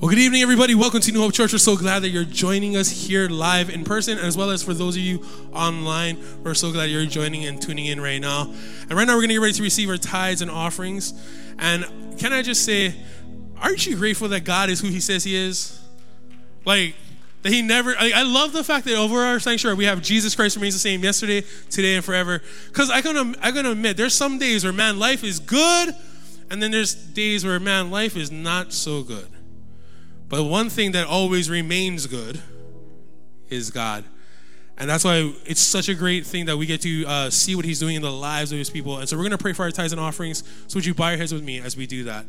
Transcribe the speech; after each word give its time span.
Well, 0.00 0.10
good 0.10 0.20
evening, 0.20 0.42
everybody. 0.42 0.76
Welcome 0.76 1.00
to 1.00 1.10
New 1.10 1.18
Hope 1.18 1.32
Church. 1.32 1.52
We're 1.52 1.58
so 1.58 1.76
glad 1.76 2.04
that 2.04 2.10
you're 2.10 2.22
joining 2.22 2.76
us 2.76 2.88
here 2.88 3.28
live 3.28 3.68
in 3.68 3.82
person, 3.82 4.16
as 4.16 4.36
well 4.36 4.50
as 4.50 4.62
for 4.62 4.72
those 4.72 4.94
of 4.94 5.02
you 5.02 5.24
online. 5.52 6.18
We're 6.44 6.54
so 6.54 6.70
glad 6.70 6.84
you're 6.84 7.04
joining 7.04 7.46
and 7.46 7.60
tuning 7.60 7.86
in 7.86 8.00
right 8.00 8.20
now. 8.20 8.42
And 8.82 8.92
right 8.92 9.08
now, 9.08 9.14
we're 9.14 9.22
going 9.22 9.30
to 9.30 9.34
get 9.34 9.40
ready 9.40 9.54
to 9.54 9.62
receive 9.64 9.90
our 9.90 9.96
tithes 9.96 10.40
and 10.40 10.52
offerings. 10.52 11.14
And 11.58 11.84
can 12.16 12.32
I 12.32 12.42
just 12.42 12.64
say, 12.64 12.94
aren't 13.60 13.88
you 13.88 13.96
grateful 13.96 14.28
that 14.28 14.44
God 14.44 14.70
is 14.70 14.78
who 14.78 14.86
He 14.86 15.00
says 15.00 15.24
He 15.24 15.34
is? 15.34 15.84
Like, 16.64 16.94
that 17.42 17.50
He 17.50 17.60
never, 17.60 17.96
I, 17.98 18.12
I 18.14 18.22
love 18.22 18.52
the 18.52 18.62
fact 18.62 18.84
that 18.84 18.94
over 18.94 19.18
our 19.18 19.40
sanctuary, 19.40 19.76
we 19.76 19.86
have 19.86 20.00
Jesus 20.00 20.36
Christ 20.36 20.54
remains 20.54 20.74
the 20.74 20.80
same 20.80 21.02
yesterday, 21.02 21.42
today, 21.70 21.96
and 21.96 22.04
forever. 22.04 22.40
Because 22.68 22.88
I'm 22.88 23.02
going 23.02 23.34
to 23.34 23.44
I'm 23.44 23.52
gonna 23.52 23.72
admit, 23.72 23.96
there's 23.96 24.14
some 24.14 24.38
days 24.38 24.62
where, 24.62 24.72
man, 24.72 25.00
life 25.00 25.24
is 25.24 25.40
good, 25.40 25.92
and 26.52 26.62
then 26.62 26.70
there's 26.70 26.94
days 26.94 27.44
where, 27.44 27.58
man, 27.58 27.90
life 27.90 28.16
is 28.16 28.30
not 28.30 28.72
so 28.72 29.02
good. 29.02 29.26
But 30.28 30.44
one 30.44 30.68
thing 30.68 30.92
that 30.92 31.06
always 31.06 31.48
remains 31.48 32.06
good 32.06 32.40
is 33.48 33.70
God. 33.70 34.04
And 34.76 34.88
that's 34.88 35.02
why 35.02 35.32
it's 35.44 35.60
such 35.60 35.88
a 35.88 35.94
great 35.94 36.24
thing 36.24 36.46
that 36.46 36.56
we 36.56 36.66
get 36.66 36.82
to 36.82 37.04
uh, 37.06 37.30
see 37.30 37.56
what 37.56 37.64
He's 37.64 37.80
doing 37.80 37.96
in 37.96 38.02
the 38.02 38.12
lives 38.12 38.52
of 38.52 38.58
His 38.58 38.70
people. 38.70 38.98
And 38.98 39.08
so 39.08 39.16
we're 39.16 39.24
going 39.24 39.32
to 39.32 39.38
pray 39.38 39.52
for 39.52 39.62
our 39.62 39.70
tithes 39.70 39.92
and 39.92 40.00
offerings. 40.00 40.44
So 40.68 40.76
would 40.76 40.86
you 40.86 40.94
bow 40.94 41.08
your 41.08 41.18
heads 41.18 41.32
with 41.32 41.42
me 41.42 41.60
as 41.60 41.76
we 41.76 41.86
do 41.86 42.04
that? 42.04 42.26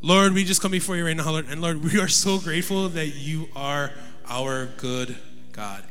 Lord, 0.00 0.32
we 0.32 0.44
just 0.44 0.60
come 0.60 0.72
before 0.72 0.96
you 0.96 1.04
right 1.04 1.16
now, 1.16 1.30
Lord. 1.30 1.46
And 1.48 1.60
Lord, 1.60 1.84
we 1.92 2.00
are 2.00 2.08
so 2.08 2.38
grateful 2.38 2.88
that 2.90 3.08
you 3.08 3.48
are 3.54 3.92
our 4.26 4.66
good 4.66 5.16
God. 5.52 5.84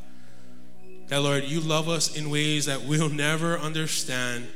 That, 1.08 1.22
Lord, 1.22 1.46
you 1.46 1.62
love 1.62 1.88
us 1.88 2.18
in 2.18 2.30
ways 2.30 2.66
that 2.66 2.82
we'll 2.82 3.10
never 3.10 3.58
understand. 3.58 4.48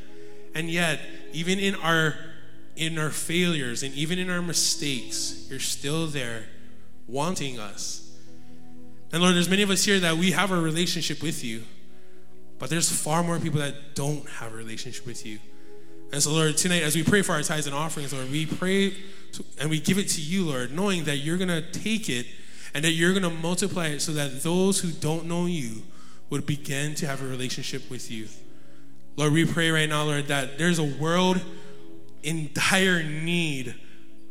And 0.54 0.70
yet, 0.70 1.00
even 1.32 1.60
in 1.60 1.76
our 1.76 2.16
in 2.76 2.98
our 2.98 3.10
failures 3.10 3.84
and 3.84 3.94
even 3.94 4.18
in 4.18 4.30
our 4.30 4.42
mistakes, 4.42 5.46
you're 5.50 5.60
still 5.60 6.08
there 6.08 6.46
wanting 7.12 7.60
us. 7.60 8.10
And 9.12 9.22
Lord, 9.22 9.36
there's 9.36 9.50
many 9.50 9.62
of 9.62 9.70
us 9.70 9.84
here 9.84 10.00
that 10.00 10.18
we 10.18 10.32
have 10.32 10.52
a 10.52 10.60
relationship 10.60 11.22
with 11.22 11.44
you, 11.44 11.64
but 12.58 12.70
there's 12.70 12.90
far 12.90 13.24
more 13.24 13.38
people 13.40 13.60
that 13.60 13.94
don't 13.94 14.28
have 14.30 14.54
a 14.54 14.56
relationship 14.56 15.06
with 15.06 15.26
you. 15.26 15.40
And 16.14 16.24
so, 16.24 16.32
Lord, 16.32 16.58
tonight, 16.58 16.84
as 16.84 16.96
we 16.96 17.04
pray 17.04 17.22
for 17.22 17.34
our 17.34 17.42
tithes 17.42 17.68
and 17.68 17.76
offerings, 17.76 18.14
Lord, 18.14 18.32
we 18.32 18.46
pray 18.46 18.92
to, 19.34 19.46
and 19.60 19.70
we 19.70 19.80
give 19.80 19.98
it 19.98 20.08
to 20.10 20.22
you, 20.22 20.46
Lord, 20.46 20.72
knowing 20.74 21.04
that 21.06 21.18
you're 21.18 21.38
going 21.38 21.50
to 21.50 21.62
take 21.72 22.10
it 22.10 22.26
and 22.74 22.84
that 22.86 22.92
you're 22.92 23.12
going 23.12 23.24
to 23.24 23.30
multiply 23.30 23.88
it 23.88 24.02
so 24.02 24.14
that 24.14 24.44
those 24.44 24.80
who 24.80 24.92
don't 24.92 25.26
know 25.26 25.46
you 25.46 25.84
would 26.30 26.46
begin 26.46 26.96
to 26.96 27.08
have 27.08 27.22
a 27.22 27.28
relationship 27.28 27.90
with 27.90 28.10
you. 28.10 28.28
Lord, 29.18 29.34
we 29.34 29.46
pray 29.46 29.70
right 29.72 29.90
now, 29.90 30.04
Lord, 30.04 30.28
that 30.28 30.58
there's 30.58 30.80
a 30.80 30.84
world 30.84 31.42
in 32.24 32.50
dire 32.54 33.04
need 33.04 33.76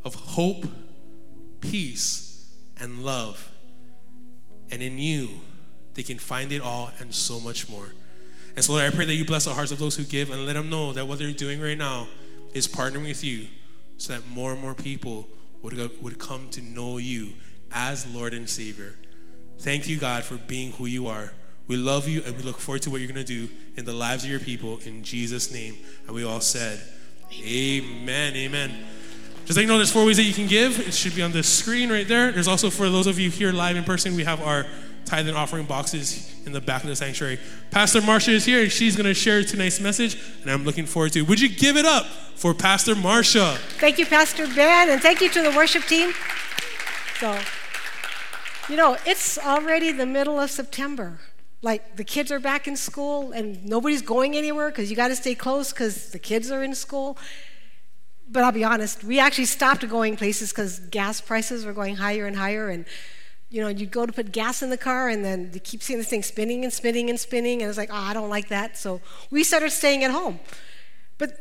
of 0.04 0.14
hope, 0.14 0.64
peace, 1.60 2.29
and 2.80 3.04
love. 3.04 3.50
And 4.70 4.82
in 4.82 4.98
you, 4.98 5.28
they 5.94 6.02
can 6.02 6.18
find 6.18 6.52
it 6.52 6.62
all 6.62 6.90
and 6.98 7.14
so 7.14 7.40
much 7.40 7.68
more. 7.68 7.86
And 8.56 8.64
so, 8.64 8.72
Lord, 8.72 8.84
I 8.84 8.90
pray 8.90 9.04
that 9.04 9.14
you 9.14 9.24
bless 9.24 9.44
the 9.44 9.54
hearts 9.54 9.72
of 9.72 9.78
those 9.78 9.96
who 9.96 10.04
give 10.04 10.30
and 10.30 10.46
let 10.46 10.54
them 10.54 10.70
know 10.70 10.92
that 10.92 11.06
what 11.06 11.18
they're 11.18 11.32
doing 11.32 11.60
right 11.60 11.78
now 11.78 12.08
is 12.52 12.66
partnering 12.66 13.06
with 13.06 13.22
you 13.22 13.46
so 13.96 14.12
that 14.12 14.26
more 14.28 14.52
and 14.52 14.60
more 14.60 14.74
people 14.74 15.28
would, 15.62 15.76
go, 15.76 15.90
would 16.00 16.18
come 16.18 16.48
to 16.50 16.62
know 16.62 16.98
you 16.98 17.30
as 17.72 18.12
Lord 18.12 18.34
and 18.34 18.48
Savior. 18.48 18.94
Thank 19.58 19.88
you, 19.88 19.98
God, 19.98 20.24
for 20.24 20.36
being 20.36 20.72
who 20.72 20.86
you 20.86 21.06
are. 21.06 21.32
We 21.68 21.76
love 21.76 22.08
you 22.08 22.22
and 22.24 22.36
we 22.36 22.42
look 22.42 22.58
forward 22.58 22.82
to 22.82 22.90
what 22.90 23.00
you're 23.00 23.12
going 23.12 23.24
to 23.24 23.46
do 23.46 23.48
in 23.76 23.84
the 23.84 23.92
lives 23.92 24.24
of 24.24 24.30
your 24.30 24.40
people 24.40 24.78
in 24.84 25.04
Jesus' 25.04 25.52
name. 25.52 25.76
And 26.06 26.14
we 26.14 26.24
all 26.24 26.40
said, 26.40 26.80
Amen. 27.44 28.34
Amen. 28.34 28.72
Like 29.56 29.62
you 29.64 29.66
know, 29.66 29.78
there's 29.78 29.90
four 29.90 30.04
ways 30.04 30.16
that 30.16 30.22
you 30.22 30.32
can 30.32 30.46
give. 30.46 30.78
It 30.78 30.94
should 30.94 31.14
be 31.14 31.22
on 31.22 31.32
the 31.32 31.42
screen 31.42 31.90
right 31.90 32.06
there. 32.06 32.30
There's 32.30 32.46
also 32.46 32.70
for 32.70 32.88
those 32.88 33.08
of 33.08 33.18
you 33.18 33.30
here 33.30 33.50
live 33.50 33.76
in 33.76 33.82
person, 33.82 34.14
we 34.14 34.22
have 34.22 34.40
our 34.40 34.64
tithe 35.04 35.26
and 35.26 35.36
offering 35.36 35.66
boxes 35.66 36.32
in 36.46 36.52
the 36.52 36.60
back 36.60 36.84
of 36.84 36.88
the 36.88 36.94
sanctuary. 36.94 37.38
Pastor 37.72 38.00
Marsha 38.00 38.28
is 38.28 38.44
here, 38.44 38.62
and 38.62 38.70
she's 38.70 38.94
going 38.94 39.06
to 39.06 39.14
share 39.14 39.42
tonight's 39.42 39.80
message, 39.80 40.16
and 40.42 40.50
I'm 40.50 40.64
looking 40.64 40.86
forward 40.86 41.12
to. 41.12 41.20
It. 41.20 41.28
Would 41.28 41.40
you 41.40 41.48
give 41.48 41.76
it 41.76 41.84
up 41.84 42.06
for 42.36 42.54
Pastor 42.54 42.94
Marsha? 42.94 43.56
Thank 43.80 43.98
you, 43.98 44.06
Pastor 44.06 44.46
Ben, 44.46 44.88
and 44.88 45.02
thank 45.02 45.20
you 45.20 45.28
to 45.30 45.42
the 45.42 45.50
worship 45.50 45.82
team. 45.82 46.12
So, 47.18 47.36
you 48.68 48.76
know, 48.76 48.96
it's 49.04 49.36
already 49.36 49.90
the 49.90 50.06
middle 50.06 50.38
of 50.38 50.50
September. 50.50 51.18
Like 51.60 51.96
the 51.96 52.04
kids 52.04 52.30
are 52.30 52.40
back 52.40 52.68
in 52.68 52.76
school, 52.76 53.32
and 53.32 53.66
nobody's 53.66 54.02
going 54.02 54.36
anywhere 54.36 54.70
because 54.70 54.90
you 54.90 54.96
got 54.96 55.08
to 55.08 55.16
stay 55.16 55.34
close 55.34 55.72
because 55.72 56.12
the 56.12 56.20
kids 56.20 56.52
are 56.52 56.62
in 56.62 56.74
school 56.74 57.18
but 58.30 58.44
I'll 58.44 58.52
be 58.52 58.64
honest, 58.64 59.02
we 59.02 59.18
actually 59.18 59.46
stopped 59.46 59.86
going 59.88 60.16
places 60.16 60.50
because 60.50 60.78
gas 60.78 61.20
prices 61.20 61.64
were 61.64 61.72
going 61.72 61.96
higher 61.96 62.26
and 62.26 62.36
higher. 62.36 62.68
And, 62.68 62.84
you 63.48 63.60
know, 63.60 63.68
you'd 63.68 63.90
go 63.90 64.06
to 64.06 64.12
put 64.12 64.30
gas 64.30 64.62
in 64.62 64.70
the 64.70 64.76
car 64.78 65.08
and 65.08 65.24
then 65.24 65.50
you 65.52 65.60
keep 65.60 65.82
seeing 65.82 65.98
this 65.98 66.08
thing 66.08 66.22
spinning 66.22 66.62
and 66.62 66.72
spinning 66.72 67.10
and 67.10 67.18
spinning. 67.18 67.60
And 67.60 67.68
it's 67.68 67.78
like, 67.78 67.90
oh, 67.90 67.96
I 67.96 68.14
don't 68.14 68.30
like 68.30 68.48
that. 68.48 68.78
So 68.78 69.00
we 69.30 69.42
started 69.42 69.70
staying 69.70 70.04
at 70.04 70.12
home. 70.12 70.38
But 71.18 71.38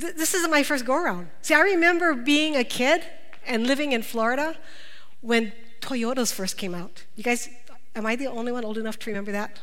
th- 0.00 0.14
this 0.14 0.32
isn't 0.34 0.50
my 0.50 0.62
first 0.62 0.86
go 0.86 0.94
around. 0.94 1.28
See, 1.42 1.54
I 1.54 1.60
remember 1.60 2.14
being 2.14 2.56
a 2.56 2.64
kid 2.64 3.04
and 3.46 3.66
living 3.66 3.92
in 3.92 4.02
Florida 4.02 4.56
when 5.20 5.52
Toyotas 5.82 6.32
first 6.32 6.56
came 6.56 6.74
out. 6.74 7.04
You 7.16 7.22
guys, 7.22 7.50
am 7.94 8.06
I 8.06 8.16
the 8.16 8.26
only 8.26 8.52
one 8.52 8.64
old 8.64 8.78
enough 8.78 8.98
to 9.00 9.10
remember 9.10 9.32
that? 9.32 9.58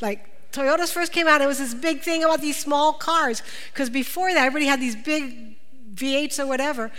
Like, 0.00 0.52
Toyotas 0.52 0.92
first 0.92 1.12
came 1.12 1.28
out, 1.28 1.40
it 1.40 1.46
was 1.46 1.58
this 1.58 1.74
big 1.74 2.00
thing 2.00 2.24
about 2.24 2.40
these 2.40 2.58
small 2.58 2.92
cars. 2.92 3.42
Because 3.72 3.90
before 3.90 4.32
that, 4.32 4.46
everybody 4.46 4.66
had 4.66 4.80
these 4.80 4.96
big 4.96 5.59
V8s 6.00 6.38
or 6.38 6.46
whatever. 6.46 6.90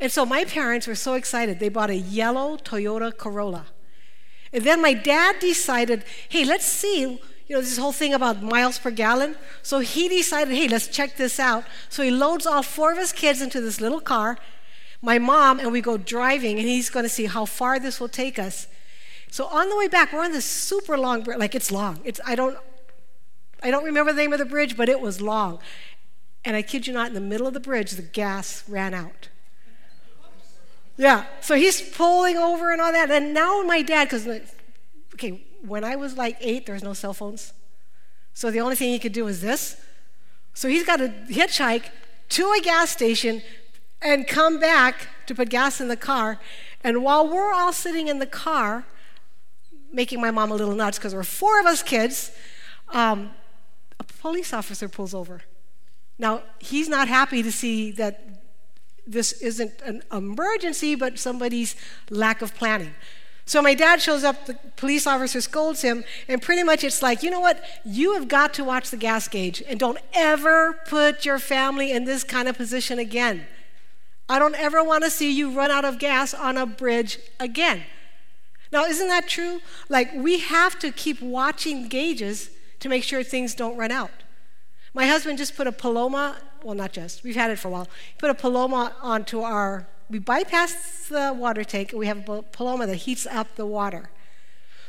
And 0.00 0.10
so 0.10 0.24
my 0.24 0.44
parents 0.44 0.86
were 0.86 0.94
so 0.94 1.14
excited. 1.14 1.60
They 1.60 1.68
bought 1.68 1.90
a 1.90 1.96
yellow 1.96 2.56
Toyota 2.56 3.16
Corolla. 3.16 3.66
And 4.52 4.64
then 4.64 4.80
my 4.80 4.94
dad 4.94 5.36
decided, 5.40 6.04
hey, 6.28 6.44
let's 6.44 6.64
see, 6.64 7.02
you 7.02 7.20
know, 7.56 7.60
this 7.60 7.76
whole 7.76 7.92
thing 7.92 8.14
about 8.14 8.42
miles 8.42 8.78
per 8.78 8.90
gallon. 8.90 9.36
So 9.62 9.80
he 9.80 10.08
decided, 10.08 10.54
hey, 10.54 10.68
let's 10.68 10.86
check 10.86 11.16
this 11.16 11.40
out. 11.40 11.64
So 11.88 12.02
he 12.02 12.10
loads 12.10 12.46
all 12.46 12.62
four 12.62 12.92
of 12.92 12.98
his 12.98 13.12
kids 13.12 13.42
into 13.42 13.60
this 13.60 13.80
little 13.80 14.00
car, 14.00 14.38
my 15.02 15.18
mom, 15.18 15.58
and 15.58 15.72
we 15.72 15.80
go 15.80 15.96
driving, 15.96 16.58
and 16.58 16.68
he's 16.68 16.88
going 16.88 17.04
to 17.04 17.10
see 17.10 17.26
how 17.26 17.44
far 17.44 17.78
this 17.78 18.00
will 18.00 18.08
take 18.08 18.38
us. 18.38 18.68
So 19.28 19.46
on 19.46 19.68
the 19.68 19.76
way 19.76 19.88
back, 19.88 20.12
we're 20.12 20.24
on 20.24 20.30
this 20.30 20.44
super 20.44 20.96
long 20.96 21.22
bridge. 21.22 21.38
Like 21.38 21.56
it's 21.56 21.72
long. 21.72 21.98
It's 22.04 22.20
I 22.24 22.36
don't 22.36 22.56
I 23.64 23.70
don't 23.70 23.84
remember 23.84 24.12
the 24.12 24.18
name 24.18 24.32
of 24.32 24.38
the 24.38 24.44
bridge, 24.44 24.76
but 24.76 24.88
it 24.88 25.00
was 25.00 25.20
long. 25.20 25.58
And 26.44 26.56
I 26.56 26.62
kid 26.62 26.86
you 26.86 26.92
not, 26.92 27.08
in 27.08 27.14
the 27.14 27.20
middle 27.20 27.46
of 27.46 27.54
the 27.54 27.60
bridge, 27.60 27.92
the 27.92 28.02
gas 28.02 28.64
ran 28.68 28.92
out. 28.92 29.28
Yeah, 30.96 31.24
so 31.40 31.56
he's 31.56 31.80
pulling 31.80 32.36
over 32.36 32.70
and 32.70 32.80
all 32.80 32.92
that. 32.92 33.10
And 33.10 33.34
now 33.34 33.62
my 33.62 33.82
dad, 33.82 34.04
because, 34.04 34.28
okay, 35.14 35.44
when 35.66 35.82
I 35.82 35.96
was 35.96 36.16
like 36.16 36.36
eight, 36.40 36.66
there 36.66 36.74
was 36.74 36.84
no 36.84 36.92
cell 36.92 37.14
phones. 37.14 37.52
So 38.32 38.50
the 38.50 38.60
only 38.60 38.76
thing 38.76 38.90
he 38.90 38.98
could 38.98 39.12
do 39.12 39.24
was 39.24 39.40
this. 39.40 39.80
So 40.52 40.68
he's 40.68 40.84
got 40.84 40.98
to 40.98 41.08
hitchhike 41.28 41.86
to 42.30 42.54
a 42.56 42.60
gas 42.60 42.90
station 42.90 43.42
and 44.02 44.26
come 44.28 44.60
back 44.60 45.08
to 45.26 45.34
put 45.34 45.48
gas 45.48 45.80
in 45.80 45.88
the 45.88 45.96
car. 45.96 46.38
And 46.82 47.02
while 47.02 47.26
we're 47.26 47.52
all 47.52 47.72
sitting 47.72 48.08
in 48.08 48.18
the 48.18 48.26
car, 48.26 48.84
making 49.90 50.20
my 50.20 50.30
mom 50.30 50.50
a 50.50 50.54
little 50.54 50.74
nuts 50.74 50.98
because 50.98 51.14
we're 51.14 51.24
four 51.24 51.58
of 51.58 51.66
us 51.66 51.82
kids, 51.82 52.30
um, 52.90 53.30
a 53.98 54.04
police 54.04 54.52
officer 54.52 54.88
pulls 54.88 55.14
over. 55.14 55.42
Now, 56.18 56.42
he's 56.58 56.88
not 56.88 57.08
happy 57.08 57.42
to 57.42 57.50
see 57.50 57.90
that 57.92 58.20
this 59.06 59.32
isn't 59.32 59.80
an 59.82 60.02
emergency, 60.12 60.94
but 60.94 61.18
somebody's 61.18 61.76
lack 62.10 62.40
of 62.42 62.54
planning. 62.54 62.94
So 63.46 63.60
my 63.60 63.74
dad 63.74 64.00
shows 64.00 64.24
up, 64.24 64.46
the 64.46 64.54
police 64.76 65.06
officer 65.06 65.40
scolds 65.40 65.82
him, 65.82 66.04
and 66.28 66.40
pretty 66.40 66.62
much 66.62 66.82
it's 66.82 67.02
like, 67.02 67.22
you 67.22 67.30
know 67.30 67.40
what? 67.40 67.62
You 67.84 68.14
have 68.14 68.26
got 68.26 68.54
to 68.54 68.64
watch 68.64 68.90
the 68.90 68.96
gas 68.96 69.28
gauge 69.28 69.62
and 69.68 69.78
don't 69.78 69.98
ever 70.14 70.80
put 70.86 71.26
your 71.26 71.38
family 71.38 71.92
in 71.92 72.04
this 72.04 72.24
kind 72.24 72.48
of 72.48 72.56
position 72.56 72.98
again. 72.98 73.46
I 74.30 74.38
don't 74.38 74.54
ever 74.54 74.82
want 74.82 75.04
to 75.04 75.10
see 75.10 75.30
you 75.30 75.50
run 75.50 75.70
out 75.70 75.84
of 75.84 75.98
gas 75.98 76.32
on 76.32 76.56
a 76.56 76.64
bridge 76.64 77.18
again. 77.38 77.82
Now, 78.72 78.86
isn't 78.86 79.08
that 79.08 79.28
true? 79.28 79.60
Like, 79.90 80.14
we 80.14 80.38
have 80.38 80.78
to 80.78 80.90
keep 80.90 81.20
watching 81.20 81.88
gauges 81.88 82.50
to 82.80 82.88
make 82.88 83.04
sure 83.04 83.22
things 83.22 83.54
don't 83.54 83.76
run 83.76 83.92
out. 83.92 84.23
My 84.94 85.06
husband 85.06 85.38
just 85.38 85.56
put 85.56 85.66
a 85.66 85.72
Paloma, 85.72 86.36
well, 86.62 86.76
not 86.76 86.92
just, 86.92 87.24
we've 87.24 87.34
had 87.34 87.50
it 87.50 87.58
for 87.58 87.68
a 87.68 87.70
while. 87.72 87.84
He 87.84 88.14
put 88.18 88.30
a 88.30 88.34
Paloma 88.34 88.94
onto 89.02 89.40
our, 89.40 89.88
we 90.08 90.20
bypass 90.20 91.08
the 91.08 91.34
water 91.36 91.64
tank 91.64 91.90
and 91.90 91.98
we 91.98 92.06
have 92.06 92.28
a 92.28 92.42
Paloma 92.42 92.86
that 92.86 92.96
heats 92.96 93.26
up 93.26 93.56
the 93.56 93.66
water. 93.66 94.10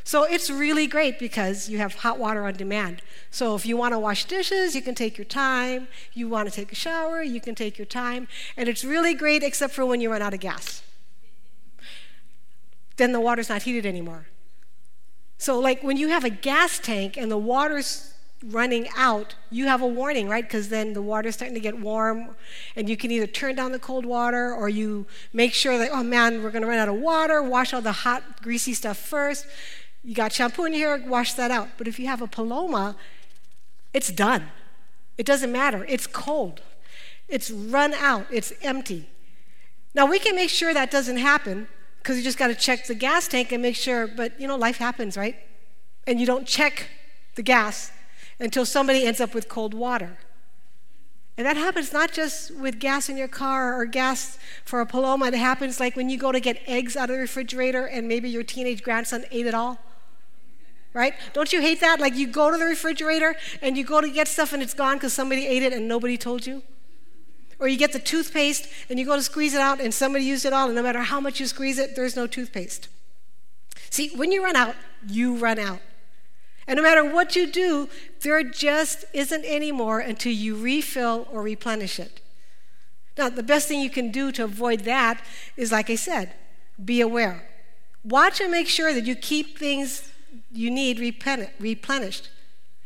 So 0.04 0.24
it's 0.24 0.52
really 0.52 0.86
great 0.86 1.18
because 1.18 1.68
you 1.68 1.80
have 1.80 1.96
hot 1.96 2.20
water 2.20 2.46
on 2.46 2.54
demand. 2.54 3.02
So 3.32 3.56
if 3.56 3.66
you 3.66 3.76
want 3.76 3.94
to 3.94 4.00
wash 4.00 4.26
dishes, 4.26 4.76
you 4.76 4.84
can 4.84 4.94
take 4.94 5.18
your 5.18 5.26
time. 5.26 5.88
You 6.14 6.30
want 6.30 6.48
to 6.48 6.54
take 6.54 6.72
a 6.72 6.76
shower, 6.76 7.24
you 7.24 7.42
can 7.42 7.56
take 7.56 7.80
your 7.80 7.88
time. 7.88 8.28
And 8.56 8.70
it's 8.70 8.86
really 8.86 9.16
great 9.16 9.42
except 9.42 9.74
for 9.74 9.84
when 9.84 10.02
you 10.02 10.12
run 10.12 10.22
out 10.22 10.36
of 10.36 10.40
gas. 10.40 10.84
Then 12.98 13.12
the 13.12 13.20
water's 13.20 13.50
not 13.50 13.64
heated 13.64 13.88
anymore. 13.88 14.28
So, 15.40 15.60
like 15.60 15.84
when 15.84 15.98
you 15.98 16.10
have 16.10 16.24
a 16.24 16.30
gas 16.30 16.78
tank 16.78 17.18
and 17.18 17.32
the 17.32 17.38
water's 17.38 18.15
running 18.44 18.88
out, 18.96 19.36
you 19.50 19.66
have 19.66 19.82
a 19.82 19.88
warning, 19.88 20.28
right? 20.28 20.44
Because 20.44 20.70
then 20.70 20.94
the 20.94 21.02
water's 21.02 21.36
starting 21.36 21.56
to 21.56 21.62
get 21.62 21.80
warm, 21.80 22.36
and 22.76 22.90
you 22.90 22.98
can 22.98 23.12
either 23.12 23.28
turn 23.28 23.56
down 23.56 23.72
the 23.72 23.80
cold 23.80 24.06
water 24.06 24.54
or 24.54 24.70
you 24.70 25.06
make 25.34 25.54
sure 25.54 25.78
that, 25.78 25.90
oh 25.92 26.04
man, 26.04 26.44
we're 26.44 26.52
going 26.52 26.62
to 26.62 26.68
run 26.68 26.78
out 26.78 26.90
of 26.90 26.96
water, 26.96 27.42
wash 27.42 27.74
all 27.74 27.82
the 27.82 27.92
hot, 27.92 28.42
greasy 28.42 28.74
stuff 28.74 28.98
first. 28.98 29.48
You 30.04 30.14
got 30.14 30.34
shampoo 30.34 30.66
in 30.66 30.74
here, 30.74 31.04
wash 31.08 31.34
that 31.34 31.50
out. 31.50 31.70
But 31.78 31.88
if 31.88 32.00
you 32.00 32.08
have 32.08 32.22
a 32.22 32.28
Paloma, 32.28 32.96
it's 33.94 34.12
done. 34.12 34.50
It 35.18 35.26
doesn't 35.26 35.52
matter. 35.52 35.86
It's 35.88 36.06
cold. 36.06 36.62
It's 37.28 37.50
run 37.50 37.94
out. 37.94 38.28
It's 38.30 38.54
empty. 38.62 39.10
Now, 39.96 40.06
we 40.06 40.20
can 40.20 40.36
make 40.36 40.50
sure 40.50 40.74
that 40.74 40.92
doesn't 40.92 41.18
happen 41.18 41.68
because 42.00 42.18
you 42.18 42.24
just 42.24 42.38
got 42.38 42.48
to 42.48 42.56
check 42.56 42.86
the 42.86 42.94
gas 42.94 43.28
tank 43.28 43.52
and 43.52 43.64
make 43.64 43.76
sure, 43.76 44.06
but 44.08 44.40
you 44.40 44.48
know, 44.48 44.58
life 44.58 44.78
happens, 44.78 45.18
right? 45.18 45.38
And 46.06 46.20
you 46.20 46.28
don't 46.28 46.46
check 46.46 46.90
the 47.36 47.42
gas 47.42 47.92
until 48.40 48.66
somebody 48.66 49.06
ends 49.06 49.22
up 49.22 49.34
with 49.34 49.48
cold 49.48 49.74
water. 49.74 50.18
And 51.38 51.46
that 51.46 51.58
happens 51.58 51.92
not 51.92 52.14
just 52.14 52.56
with 52.56 52.80
gas 52.80 53.10
in 53.10 53.18
your 53.18 53.28
car 53.28 53.80
or 53.80 53.86
gas 53.86 54.38
for 54.64 54.80
a 54.80 54.86
Paloma. 54.86 55.28
It 55.28 55.34
happens 55.34 55.80
like 55.80 55.96
when 55.96 56.10
you 56.10 56.18
go 56.18 56.32
to 56.32 56.40
get 56.40 56.62
eggs 56.66 56.96
out 56.96 57.10
of 57.10 57.18
the 57.18 57.22
refrigerator 57.22 57.86
and 57.86 58.08
maybe 58.08 58.30
your 58.30 58.44
teenage 58.44 58.84
grandson 58.84 59.26
ate 59.32 59.46
it 59.46 59.54
all. 59.54 59.80
Right? 60.94 61.14
Don't 61.34 61.52
you 61.52 61.60
hate 61.60 61.82
that? 61.82 62.00
Like 62.00 62.16
you 62.16 62.28
go 62.28 62.52
to 62.52 62.58
the 62.58 62.64
refrigerator 62.64 63.36
and 63.62 63.78
you 63.78 63.84
go 63.84 64.00
to 64.00 64.10
get 64.10 64.30
stuff 64.30 64.54
and 64.54 64.64
it's 64.64 64.74
gone 64.74 64.96
because 64.96 65.12
somebody 65.12 65.46
ate 65.46 65.62
it 65.62 65.74
and 65.74 65.90
nobody 65.90 66.18
told 66.18 66.48
you? 66.48 66.64
Or 67.60 67.68
you 67.68 67.78
get 67.78 67.92
the 67.92 68.00
toothpaste 68.00 68.70
and 68.90 68.98
you 68.98 69.06
go 69.06 69.18
to 69.18 69.22
squeeze 69.22 69.54
it 69.54 69.60
out 69.60 69.82
and 69.82 69.94
somebody 69.94 70.24
used 70.24 70.46
it 70.46 70.54
all, 70.54 70.68
and 70.68 70.76
no 70.76 70.84
matter 70.84 71.00
how 71.00 71.20
much 71.20 71.40
you 71.40 71.48
squeeze 71.48 71.80
it, 71.80 71.96
there's 71.98 72.16
no 72.16 72.28
toothpaste. 72.28 72.88
See, 73.90 74.10
when 74.16 74.32
you 74.32 74.44
run 74.44 74.56
out, 74.56 74.76
you 75.08 75.38
run 75.38 75.60
out. 75.60 75.80
And 76.68 76.78
no 76.78 76.84
matter 76.84 77.04
what 77.04 77.36
you 77.36 77.52
do, 77.52 77.90
there 78.22 78.42
just 78.44 79.06
isn't 79.14 79.46
any 79.46 79.72
more 79.72 80.00
until 80.00 80.32
you 80.32 80.56
refill 80.56 81.28
or 81.32 81.42
replenish 81.42 82.00
it. 82.00 82.22
Now, 83.18 83.30
the 83.30 83.44
best 83.44 83.68
thing 83.68 83.80
you 83.82 83.90
can 83.90 84.12
do 84.12 84.32
to 84.34 84.44
avoid 84.44 84.82
that 84.82 85.24
is, 85.56 85.72
like 85.72 85.90
I 85.90 85.96
said, 85.96 86.34
be 86.84 87.02
aware. 87.02 87.48
Watch 88.04 88.42
and 88.42 88.52
make 88.52 88.68
sure 88.68 88.94
that 88.94 89.06
you 89.06 89.16
keep 89.16 89.58
things 89.58 90.12
you 90.52 90.70
need 90.70 91.00
replenished. 91.00 92.30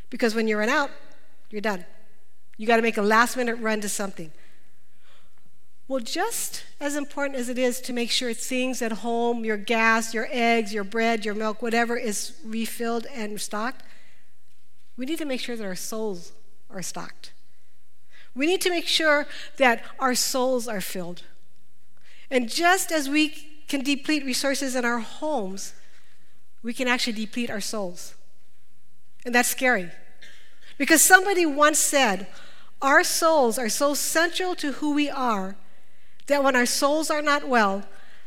Because 0.09 0.35
when 0.35 0.47
you 0.47 0.57
run 0.57 0.69
out, 0.69 0.91
you're 1.49 1.61
done. 1.61 1.85
You 2.57 2.67
got 2.67 2.75
to 2.75 2.81
make 2.81 2.97
a 2.97 3.01
last 3.01 3.37
minute 3.37 3.55
run 3.55 3.81
to 3.81 3.89
something. 3.89 4.31
Well, 5.89 6.00
just 6.00 6.65
as 6.80 6.95
important 6.95 7.39
as 7.39 7.50
it 7.50 7.57
is 7.57 7.81
to 7.81 7.94
make 7.94 8.12
sure 8.12 8.31
things 8.31 8.80
at 8.83 8.91
home, 8.91 9.44
your 9.44 9.57
gas, 9.57 10.13
your 10.13 10.27
eggs, 10.30 10.71
your 10.71 10.83
bread, 10.83 11.25
your 11.25 11.33
milk, 11.33 11.63
whatever 11.63 11.97
is 11.97 12.33
refilled 12.45 13.07
and 13.12 13.41
stocked, 13.41 13.81
we 14.97 15.07
need 15.07 15.18
to 15.18 15.25
make 15.25 15.41
sure 15.41 15.57
that 15.57 15.65
our 15.65 15.75
souls 15.75 16.31
are 16.69 16.83
stocked. 16.83 17.31
We 18.36 18.45
need 18.45 18.62
to 18.62 18.69
make 18.69 18.86
sure 18.86 19.25
that 19.57 19.83
our 19.97 20.13
souls 20.13 20.68
are 20.68 20.80
filled. 20.80 21.24
And 22.30 22.47
just 22.47 22.92
as 22.92 23.09
we 23.09 23.30
can 23.68 23.81
deplete 23.81 24.24
resources 24.24 24.75
in 24.75 24.85
our 24.85 25.00
homes, 25.00 25.74
we 26.62 26.71
can 26.71 26.88
actually 26.88 27.13
deplete 27.13 27.50
our 27.50 27.62
souls. 27.62 28.13
And 29.25 29.33
that's 29.33 29.50
scary. 29.50 29.89
Because 30.77 31.01
somebody 31.01 31.47
once 31.47 31.80
said, 31.80 32.27
Our 32.80 33.03
souls 33.03 33.57
are 33.57 33.69
so 33.69 33.95
central 33.95 34.53
to 34.57 34.74
who 34.74 34.94
we 34.94 35.09
are 35.09 35.56
that 36.29 36.43
when 36.43 36.55
our 36.55 36.65
souls 36.65 37.11
are 37.11 37.21
not 37.21 37.47
well, 37.47 37.83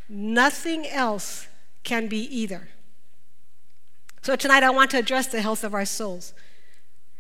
nothing 0.08 0.86
else 0.86 1.48
can 1.82 2.06
be 2.06 2.18
either. 2.18 2.68
So 4.20 4.36
tonight 4.36 4.62
I 4.62 4.70
want 4.70 4.90
to 4.92 4.98
address 4.98 5.26
the 5.26 5.40
health 5.40 5.64
of 5.64 5.74
our 5.74 5.84
souls. 5.84 6.32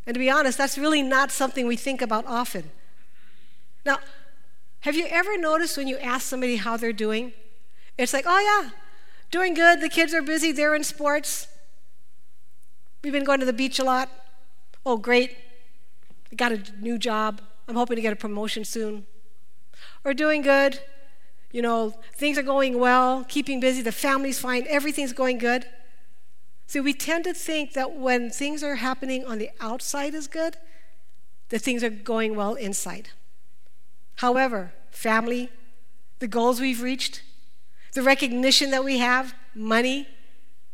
And 0.06 0.14
to 0.14 0.18
be 0.18 0.30
honest, 0.30 0.58
that's 0.58 0.78
really 0.78 1.02
not 1.02 1.30
something 1.30 1.66
we 1.66 1.76
think 1.76 2.02
about 2.02 2.26
often. 2.26 2.70
Now, 3.84 3.98
have 4.80 4.94
you 4.94 5.06
ever 5.08 5.36
noticed 5.38 5.76
when 5.76 5.88
you 5.88 5.98
ask 5.98 6.26
somebody 6.26 6.56
how 6.56 6.76
they're 6.76 6.92
doing? 6.92 7.32
It's 7.98 8.12
like, 8.12 8.24
oh, 8.26 8.38
yeah, 8.38 8.70
doing 9.30 9.54
good. 9.54 9.80
The 9.80 9.88
kids 9.88 10.12
are 10.14 10.22
busy. 10.22 10.52
They're 10.52 10.74
in 10.74 10.84
sports. 10.84 11.48
We've 13.02 13.12
been 13.12 13.24
going 13.24 13.40
to 13.40 13.46
the 13.46 13.52
beach 13.52 13.78
a 13.78 13.84
lot. 13.84 14.08
Oh, 14.84 14.96
great. 14.96 15.36
I 16.30 16.36
got 16.36 16.52
a 16.52 16.62
new 16.80 16.98
job. 16.98 17.40
I'm 17.68 17.76
hoping 17.76 17.96
to 17.96 18.02
get 18.02 18.12
a 18.12 18.16
promotion 18.16 18.64
soon 18.64 19.06
are 20.04 20.14
doing 20.14 20.42
good. 20.42 20.80
You 21.50 21.62
know, 21.62 21.94
things 22.14 22.38
are 22.38 22.42
going 22.42 22.78
well, 22.78 23.24
keeping 23.28 23.60
busy, 23.60 23.82
the 23.82 23.92
family's 23.92 24.38
fine, 24.38 24.66
everything's 24.68 25.12
going 25.12 25.38
good. 25.38 25.66
See, 26.66 26.80
we 26.80 26.94
tend 26.94 27.24
to 27.24 27.34
think 27.34 27.74
that 27.74 27.94
when 27.94 28.30
things 28.30 28.62
are 28.62 28.76
happening 28.76 29.26
on 29.26 29.38
the 29.38 29.50
outside 29.60 30.14
is 30.14 30.26
good, 30.26 30.56
that 31.50 31.60
things 31.60 31.84
are 31.84 31.90
going 31.90 32.34
well 32.34 32.54
inside. 32.54 33.10
However, 34.16 34.72
family, 34.90 35.50
the 36.18 36.28
goals 36.28 36.60
we've 36.60 36.80
reached, 36.80 37.22
the 37.92 38.02
recognition 38.02 38.70
that 38.70 38.84
we 38.84 38.98
have, 38.98 39.34
money, 39.54 40.08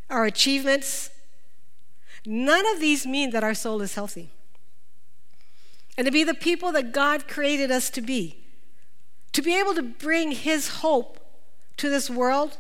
our 0.09 0.25
achievements, 0.25 1.11
none 2.25 2.65
of 2.73 2.79
these 2.79 3.05
mean 3.05 3.31
that 3.31 3.43
our 3.43 3.55
soul 3.55 3.83
is 3.83 3.97
healthy. 3.97 4.31
And 5.97 6.05
to 6.05 6.13
be 6.13 6.23
the 6.23 6.35
people 6.35 6.71
that 6.73 6.93
God 6.93 7.27
created 7.27 7.73
us 7.73 7.91
to 7.91 8.01
be, 8.01 8.45
to 9.39 9.43
be 9.43 9.57
able 9.57 9.73
to 9.73 9.85
bring 9.85 10.33
His 10.33 10.69
hope 10.81 11.21
to 11.77 11.89
this 11.89 12.11
world, 12.11 12.57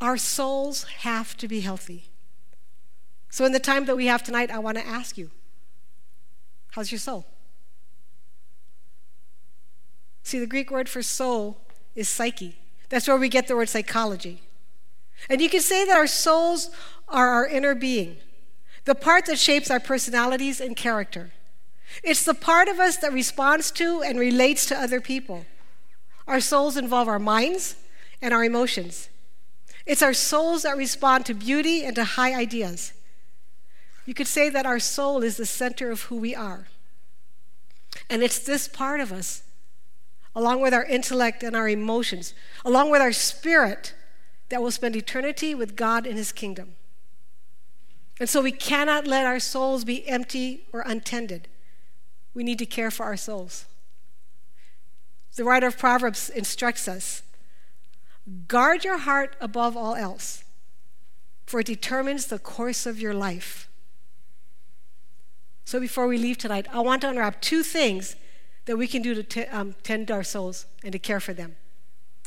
our 0.00 0.16
souls 0.16 0.84
have 1.00 1.36
to 1.36 1.46
be 1.46 1.60
healthy. 1.60 2.06
So, 3.28 3.44
in 3.44 3.52
the 3.52 3.60
time 3.60 3.84
that 3.84 3.94
we 3.94 4.06
have 4.06 4.22
tonight, 4.22 4.50
I 4.50 4.60
want 4.60 4.78
to 4.78 4.86
ask 4.86 5.18
you 5.18 5.30
how's 6.70 6.90
your 6.90 6.98
soul? 6.98 7.26
See, 10.22 10.38
the 10.38 10.46
Greek 10.46 10.70
word 10.70 10.88
for 10.88 11.02
soul 11.02 11.58
is 11.94 12.08
psyche. 12.08 12.56
That's 12.88 13.06
where 13.06 13.18
we 13.18 13.28
get 13.28 13.46
the 13.46 13.54
word 13.54 13.68
psychology. 13.68 14.40
And 15.28 15.42
you 15.42 15.50
can 15.50 15.60
say 15.60 15.84
that 15.84 15.98
our 15.98 16.06
souls 16.06 16.70
are 17.08 17.28
our 17.28 17.46
inner 17.46 17.74
being, 17.74 18.16
the 18.86 18.94
part 18.94 19.26
that 19.26 19.38
shapes 19.38 19.70
our 19.70 19.80
personalities 19.80 20.62
and 20.62 20.74
character. 20.74 21.32
It's 22.02 22.24
the 22.24 22.32
part 22.32 22.68
of 22.68 22.80
us 22.80 22.96
that 22.96 23.12
responds 23.12 23.70
to 23.72 24.00
and 24.00 24.18
relates 24.18 24.64
to 24.64 24.74
other 24.74 25.02
people. 25.02 25.44
Our 26.28 26.40
souls 26.40 26.76
involve 26.76 27.08
our 27.08 27.18
minds 27.18 27.74
and 28.20 28.34
our 28.34 28.44
emotions. 28.44 29.08
It's 29.86 30.02
our 30.02 30.12
souls 30.12 30.62
that 30.62 30.76
respond 30.76 31.24
to 31.26 31.34
beauty 31.34 31.84
and 31.84 31.96
to 31.96 32.04
high 32.04 32.34
ideas. 32.38 32.92
You 34.04 34.12
could 34.12 34.26
say 34.26 34.50
that 34.50 34.66
our 34.66 34.78
soul 34.78 35.22
is 35.22 35.38
the 35.38 35.46
center 35.46 35.90
of 35.90 36.02
who 36.02 36.16
we 36.16 36.34
are. 36.34 36.68
And 38.10 38.22
it's 38.22 38.38
this 38.38 38.68
part 38.68 39.00
of 39.00 39.10
us, 39.10 39.42
along 40.36 40.60
with 40.60 40.74
our 40.74 40.84
intellect 40.84 41.42
and 41.42 41.56
our 41.56 41.68
emotions, 41.68 42.34
along 42.64 42.90
with 42.90 43.00
our 43.00 43.12
spirit, 43.12 43.94
that 44.50 44.62
will 44.62 44.70
spend 44.70 44.96
eternity 44.96 45.54
with 45.54 45.76
God 45.76 46.06
in 46.06 46.16
His 46.16 46.32
kingdom. 46.32 46.74
And 48.20 48.28
so 48.28 48.42
we 48.42 48.52
cannot 48.52 49.06
let 49.06 49.24
our 49.24 49.40
souls 49.40 49.84
be 49.84 50.06
empty 50.06 50.66
or 50.72 50.82
untended. 50.84 51.48
We 52.34 52.44
need 52.44 52.58
to 52.58 52.66
care 52.66 52.90
for 52.90 53.04
our 53.04 53.16
souls. 53.16 53.64
The 55.38 55.44
writer 55.44 55.68
of 55.68 55.78
Proverbs 55.78 56.30
instructs 56.30 56.88
us 56.88 57.22
guard 58.48 58.82
your 58.82 58.98
heart 58.98 59.36
above 59.40 59.76
all 59.76 59.94
else, 59.94 60.42
for 61.46 61.60
it 61.60 61.66
determines 61.66 62.26
the 62.26 62.40
course 62.40 62.86
of 62.86 62.98
your 62.98 63.14
life. 63.14 63.68
So 65.64 65.78
before 65.78 66.08
we 66.08 66.18
leave 66.18 66.38
tonight, 66.38 66.66
I 66.72 66.80
want 66.80 67.02
to 67.02 67.10
unwrap 67.10 67.40
two 67.40 67.62
things 67.62 68.16
that 68.64 68.76
we 68.76 68.88
can 68.88 69.00
do 69.00 69.14
to 69.14 69.22
t- 69.22 69.42
um, 69.42 69.76
tend 69.84 70.10
our 70.10 70.24
souls 70.24 70.66
and 70.82 70.90
to 70.90 70.98
care 70.98 71.20
for 71.20 71.32
them. 71.32 71.54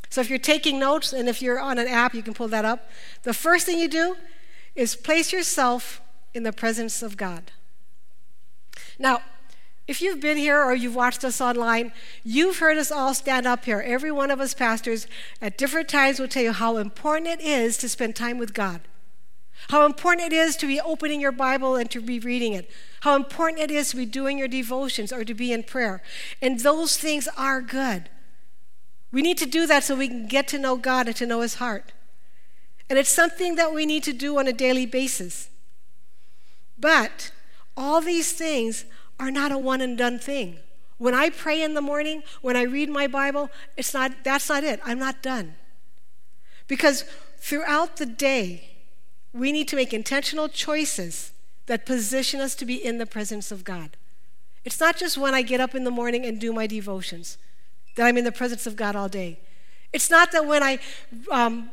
So 0.09 0.21
if 0.21 0.29
you're 0.29 0.39
taking 0.39 0.79
notes 0.79 1.11
and 1.11 1.27
if 1.27 1.41
you're 1.41 1.59
on 1.59 1.77
an 1.79 1.89
app, 1.89 2.13
you 2.13 2.23
can 2.23 2.33
pull 2.33 2.47
that 2.47 2.63
up. 2.63 2.89
The 3.23 3.33
first 3.33 3.65
thing 3.65 3.77
you 3.77 3.89
do 3.89 4.15
is 4.73 4.95
place 4.95 5.33
yourself 5.33 6.01
in 6.33 6.43
the 6.43 6.53
presence 6.53 7.03
of 7.03 7.17
God. 7.17 7.51
Now, 8.97 9.21
if 9.91 10.01
you've 10.01 10.21
been 10.21 10.37
here 10.37 10.63
or 10.63 10.73
you've 10.73 10.95
watched 10.95 11.25
us 11.25 11.41
online, 11.41 11.91
you've 12.23 12.59
heard 12.59 12.77
us 12.77 12.93
all 12.93 13.13
stand 13.13 13.45
up 13.45 13.65
here. 13.65 13.83
Every 13.85 14.09
one 14.09 14.31
of 14.31 14.39
us 14.39 14.53
pastors 14.53 15.05
at 15.41 15.57
different 15.57 15.89
times 15.89 16.17
will 16.17 16.29
tell 16.29 16.43
you 16.43 16.53
how 16.53 16.77
important 16.77 17.27
it 17.27 17.41
is 17.41 17.77
to 17.79 17.89
spend 17.89 18.15
time 18.15 18.37
with 18.37 18.53
God. 18.53 18.79
How 19.67 19.85
important 19.85 20.31
it 20.31 20.35
is 20.35 20.55
to 20.57 20.65
be 20.65 20.79
opening 20.79 21.19
your 21.19 21.33
Bible 21.33 21.75
and 21.75 21.91
to 21.91 21.99
be 21.99 22.19
reading 22.19 22.53
it. 22.53 22.71
How 23.01 23.17
important 23.17 23.61
it 23.61 23.69
is 23.69 23.89
to 23.89 23.97
be 23.97 24.05
doing 24.05 24.37
your 24.37 24.47
devotions 24.47 25.11
or 25.11 25.25
to 25.25 25.33
be 25.33 25.51
in 25.51 25.63
prayer. 25.63 26.01
And 26.41 26.61
those 26.61 26.95
things 26.95 27.27
are 27.37 27.61
good. 27.61 28.09
We 29.11 29.21
need 29.21 29.37
to 29.39 29.45
do 29.45 29.67
that 29.67 29.83
so 29.83 29.95
we 29.95 30.07
can 30.07 30.25
get 30.25 30.47
to 30.47 30.57
know 30.57 30.77
God 30.77 31.07
and 31.07 31.15
to 31.17 31.25
know 31.25 31.41
His 31.41 31.55
heart. 31.55 31.91
And 32.89 32.97
it's 32.97 33.09
something 33.09 33.55
that 33.57 33.73
we 33.73 33.85
need 33.85 34.03
to 34.03 34.13
do 34.13 34.39
on 34.39 34.47
a 34.47 34.53
daily 34.53 34.85
basis. 34.85 35.49
But 36.79 37.33
all 37.75 37.99
these 37.99 38.31
things 38.31 38.85
are 39.21 39.31
not 39.31 39.51
a 39.51 39.57
one 39.57 39.79
and 39.79 39.97
done 39.97 40.19
thing. 40.19 40.57
When 40.97 41.15
I 41.15 41.29
pray 41.29 41.61
in 41.61 41.73
the 41.73 41.81
morning, 41.81 42.23
when 42.41 42.57
I 42.57 42.63
read 42.63 42.89
my 42.89 43.07
Bible, 43.07 43.49
it's 43.77 43.93
not 43.93 44.11
that's 44.23 44.49
not 44.49 44.63
it. 44.63 44.79
I'm 44.83 44.99
not 44.99 45.21
done. 45.21 45.55
Because 46.67 47.05
throughout 47.37 47.97
the 47.97 48.05
day, 48.05 48.69
we 49.33 49.51
need 49.51 49.67
to 49.69 49.75
make 49.75 49.93
intentional 49.93 50.49
choices 50.49 51.31
that 51.67 51.85
position 51.85 52.41
us 52.41 52.55
to 52.55 52.65
be 52.65 52.75
in 52.75 52.97
the 52.97 53.05
presence 53.05 53.51
of 53.51 53.63
God. 53.63 53.95
It's 54.65 54.79
not 54.79 54.97
just 54.97 55.17
when 55.17 55.33
I 55.33 55.41
get 55.41 55.59
up 55.59 55.73
in 55.73 55.83
the 55.83 55.91
morning 55.91 56.25
and 56.25 56.39
do 56.39 56.51
my 56.53 56.67
devotions 56.67 57.37
that 57.95 58.05
I'm 58.05 58.17
in 58.17 58.23
the 58.23 58.31
presence 58.31 58.67
of 58.67 58.75
God 58.75 58.95
all 58.95 59.09
day. 59.09 59.39
It's 59.93 60.09
not 60.09 60.31
that 60.31 60.45
when 60.45 60.63
I 60.63 60.79
um, 61.31 61.69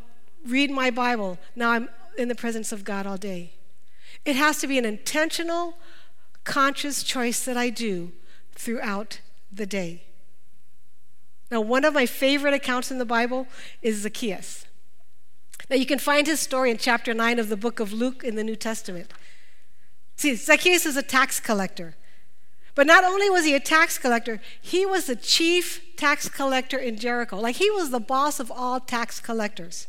read 0.46 0.70
my 0.70 0.90
Bible, 0.90 1.38
now 1.54 1.70
I'm 1.70 1.88
in 2.16 2.28
the 2.28 2.34
presence 2.34 2.72
of 2.72 2.84
God 2.84 3.06
all 3.06 3.16
day. 3.16 3.52
It 4.24 4.36
has 4.36 4.58
to 4.58 4.66
be 4.66 4.78
an 4.78 4.84
intentional, 4.84 5.74
conscious 6.48 7.02
choice 7.02 7.44
that 7.44 7.58
I 7.58 7.68
do 7.68 8.10
throughout 8.54 9.20
the 9.52 9.66
day. 9.66 10.04
Now, 11.50 11.60
one 11.60 11.84
of 11.84 11.92
my 11.92 12.06
favorite 12.06 12.54
accounts 12.54 12.90
in 12.90 12.96
the 12.96 13.04
Bible 13.04 13.46
is 13.82 13.98
Zacchaeus. 13.98 14.64
Now, 15.68 15.76
you 15.76 15.84
can 15.84 15.98
find 15.98 16.26
his 16.26 16.40
story 16.40 16.70
in 16.70 16.78
chapter 16.78 17.12
9 17.12 17.38
of 17.38 17.50
the 17.50 17.56
book 17.56 17.80
of 17.80 17.92
Luke 17.92 18.24
in 18.24 18.34
the 18.34 18.42
New 18.42 18.56
Testament. 18.56 19.12
See, 20.16 20.34
Zacchaeus 20.34 20.86
is 20.86 20.96
a 20.96 21.02
tax 21.02 21.38
collector. 21.38 21.94
But 22.74 22.86
not 22.86 23.04
only 23.04 23.28
was 23.28 23.44
he 23.44 23.54
a 23.54 23.60
tax 23.60 23.98
collector, 23.98 24.40
he 24.60 24.86
was 24.86 25.06
the 25.06 25.16
chief 25.16 25.96
tax 25.96 26.30
collector 26.30 26.78
in 26.78 26.96
Jericho. 26.96 27.36
Like 27.38 27.56
he 27.56 27.70
was 27.70 27.90
the 27.90 28.00
boss 28.00 28.40
of 28.40 28.50
all 28.50 28.80
tax 28.80 29.20
collectors. 29.20 29.86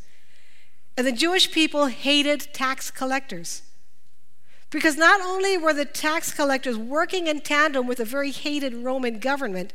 And 0.97 1.07
the 1.07 1.13
Jewish 1.13 1.51
people 1.51 1.85
hated 1.85 2.53
tax 2.53 2.91
collectors. 2.91 3.61
Because 4.69 4.97
not 4.97 5.19
only 5.21 5.57
were 5.57 5.73
the 5.73 5.85
tax 5.85 6.31
collectors 6.31 6.77
working 6.77 7.27
in 7.27 7.41
tandem 7.41 7.88
with 7.88 7.99
a 7.99 8.05
very 8.05 8.31
hated 8.31 8.73
Roman 8.73 9.19
government, 9.19 9.73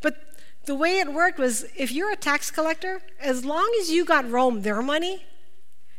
but 0.00 0.30
the 0.66 0.74
way 0.74 0.98
it 0.98 1.12
worked 1.12 1.38
was 1.38 1.64
if 1.76 1.90
you're 1.90 2.12
a 2.12 2.16
tax 2.16 2.50
collector, 2.50 3.00
as 3.18 3.44
long 3.44 3.70
as 3.80 3.90
you 3.90 4.04
got 4.04 4.30
Rome 4.30 4.62
their 4.62 4.82
money, 4.82 5.24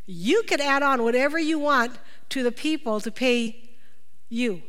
you 0.06 0.44
could 0.44 0.62
add 0.62 0.84
on 0.84 1.04
whatever 1.04 1.40
you 1.40 1.58
want 1.58 1.98
to 2.30 2.44
the 2.44 2.52
people 2.52 3.00
to 3.02 3.12
pay 3.12 3.70
you. 4.30 4.62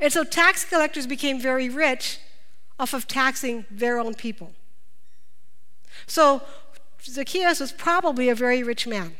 And 0.00 0.12
so 0.12 0.24
tax 0.24 0.64
collectors 0.64 1.06
became 1.06 1.40
very 1.40 1.68
rich 1.68 2.18
off 2.78 2.94
of 2.94 3.06
taxing 3.06 3.66
their 3.70 3.98
own 3.98 4.14
people. 4.14 4.52
So 6.06 6.42
Zacchaeus 7.02 7.60
was 7.60 7.72
probably 7.72 8.28
a 8.28 8.34
very 8.34 8.62
rich 8.62 8.86
man. 8.86 9.16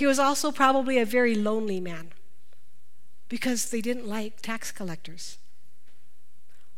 He 0.00 0.06
was 0.06 0.18
also 0.18 0.50
probably 0.50 0.96
a 0.96 1.04
very 1.04 1.34
lonely 1.34 1.78
man 1.78 2.08
because 3.28 3.68
they 3.68 3.82
didn't 3.82 4.08
like 4.08 4.40
tax 4.40 4.72
collectors. 4.72 5.36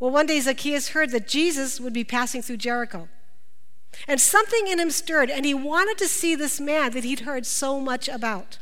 Well, 0.01 0.11
one 0.11 0.27
day 0.27 0.41
Zacchaeus 0.41 0.89
heard 0.89 1.13
that 1.13 1.29
Jesus 1.29 1.79
would 1.79 1.93
be 1.93 2.03
passing 2.03 2.43
through 2.43 2.57
Jericho. 2.57 3.09
And 4.09 4.21
something 4.21 4.67
in 4.67 4.81
him 4.81 4.91
stirred, 4.91 5.31
and 5.31 5.47
he 5.47 5.55
wanted 5.55 5.99
to 5.99 6.09
see 6.09 6.35
this 6.35 6.59
man 6.59 6.91
that 6.95 7.05
he'd 7.05 7.21
heard 7.21 7.47
so 7.47 7.79
much 7.79 8.09
about. 8.09 8.59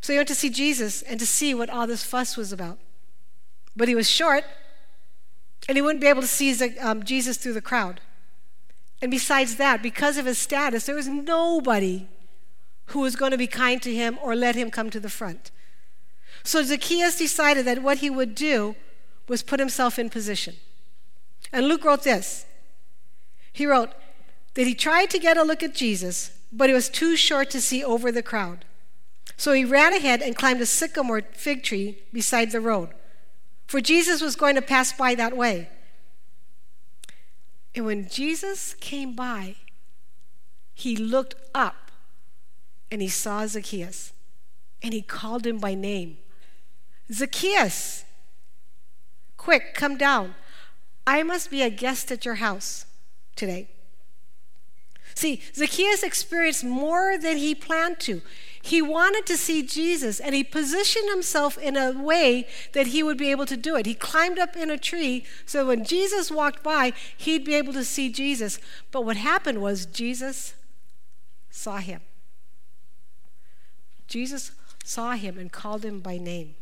So 0.00 0.12
he 0.12 0.18
went 0.18 0.26
to 0.26 0.34
see 0.34 0.50
Jesus 0.50 1.02
and 1.02 1.20
to 1.20 1.26
see 1.26 1.54
what 1.54 1.70
all 1.70 1.86
this 1.86 2.02
fuss 2.02 2.36
was 2.36 2.52
about. 2.52 2.80
But 3.76 3.86
he 3.86 3.94
was 3.94 4.10
short, 4.10 4.42
and 5.68 5.78
he 5.78 5.82
wouldn't 5.82 6.00
be 6.00 6.08
able 6.08 6.22
to 6.22 6.26
see 6.26 6.52
um, 6.80 7.04
Jesus 7.04 7.36
through 7.36 7.52
the 7.52 7.62
crowd. 7.62 8.00
And 9.00 9.08
besides 9.08 9.54
that, 9.54 9.84
because 9.84 10.18
of 10.18 10.26
his 10.26 10.38
status, 10.38 10.86
there 10.86 10.96
was 10.96 11.06
nobody 11.06 12.08
who 12.92 13.00
was 13.00 13.16
going 13.16 13.30
to 13.30 13.38
be 13.38 13.46
kind 13.46 13.80
to 13.82 13.94
him 13.94 14.18
or 14.22 14.36
let 14.36 14.54
him 14.54 14.70
come 14.70 14.90
to 14.90 15.00
the 15.00 15.08
front. 15.08 15.50
So 16.44 16.62
Zacchaeus 16.62 17.16
decided 17.16 17.64
that 17.66 17.82
what 17.82 17.98
he 17.98 18.10
would 18.10 18.34
do 18.34 18.76
was 19.28 19.42
put 19.42 19.60
himself 19.60 19.98
in 19.98 20.10
position. 20.10 20.56
And 21.52 21.68
Luke 21.68 21.84
wrote 21.84 22.02
this. 22.02 22.44
He 23.52 23.66
wrote 23.66 23.90
that 24.54 24.66
he 24.66 24.74
tried 24.74 25.08
to 25.10 25.18
get 25.18 25.36
a 25.36 25.42
look 25.42 25.62
at 25.62 25.74
Jesus, 25.74 26.38
but 26.52 26.68
he 26.68 26.74
was 26.74 26.88
too 26.88 27.16
short 27.16 27.48
to 27.50 27.60
see 27.60 27.82
over 27.82 28.12
the 28.12 28.22
crowd. 28.22 28.64
So 29.36 29.52
he 29.52 29.64
ran 29.64 29.94
ahead 29.94 30.20
and 30.20 30.36
climbed 30.36 30.60
a 30.60 30.66
sycamore 30.66 31.22
fig 31.32 31.62
tree 31.62 31.98
beside 32.12 32.50
the 32.50 32.60
road, 32.60 32.90
for 33.66 33.80
Jesus 33.80 34.20
was 34.20 34.36
going 34.36 34.54
to 34.56 34.62
pass 34.62 34.92
by 34.92 35.14
that 35.14 35.36
way. 35.36 35.70
And 37.74 37.86
when 37.86 38.08
Jesus 38.08 38.74
came 38.74 39.14
by, 39.14 39.56
he 40.74 40.94
looked 40.94 41.34
up 41.54 41.81
and 42.92 43.00
he 43.00 43.08
saw 43.08 43.46
Zacchaeus 43.46 44.12
and 44.82 44.92
he 44.92 45.00
called 45.00 45.46
him 45.46 45.58
by 45.58 45.74
name 45.74 46.18
Zacchaeus, 47.10 48.04
quick, 49.36 49.74
come 49.74 49.98
down. 49.98 50.34
I 51.06 51.22
must 51.22 51.50
be 51.50 51.62
a 51.62 51.68
guest 51.68 52.10
at 52.12 52.24
your 52.24 52.36
house 52.36 52.86
today. 53.36 53.68
See, 55.14 55.42
Zacchaeus 55.54 56.02
experienced 56.02 56.64
more 56.64 57.18
than 57.18 57.36
he 57.36 57.54
planned 57.54 58.00
to. 58.00 58.22
He 58.62 58.80
wanted 58.80 59.26
to 59.26 59.36
see 59.36 59.62
Jesus, 59.62 60.20
and 60.20 60.34
he 60.34 60.44
positioned 60.44 61.10
himself 61.10 61.58
in 61.58 61.76
a 61.76 61.92
way 61.92 62.46
that 62.72 62.88
he 62.88 63.02
would 63.02 63.18
be 63.18 63.30
able 63.30 63.46
to 63.46 63.56
do 63.56 63.76
it. 63.76 63.84
He 63.84 63.94
climbed 63.94 64.38
up 64.38 64.56
in 64.56 64.70
a 64.70 64.78
tree 64.78 65.26
so 65.44 65.66
when 65.66 65.84
Jesus 65.84 66.30
walked 66.30 66.62
by, 66.62 66.92
he'd 67.16 67.44
be 67.44 67.54
able 67.54 67.74
to 67.74 67.84
see 67.84 68.10
Jesus. 68.10 68.58
But 68.90 69.04
what 69.04 69.16
happened 69.18 69.60
was 69.60 69.84
Jesus 69.84 70.54
saw 71.50 71.76
him. 71.78 72.00
Jesus 74.12 74.52
saw 74.84 75.12
him 75.12 75.38
and 75.38 75.50
called 75.50 75.84
him 75.84 76.00
by 76.00 76.18
name. 76.18 76.54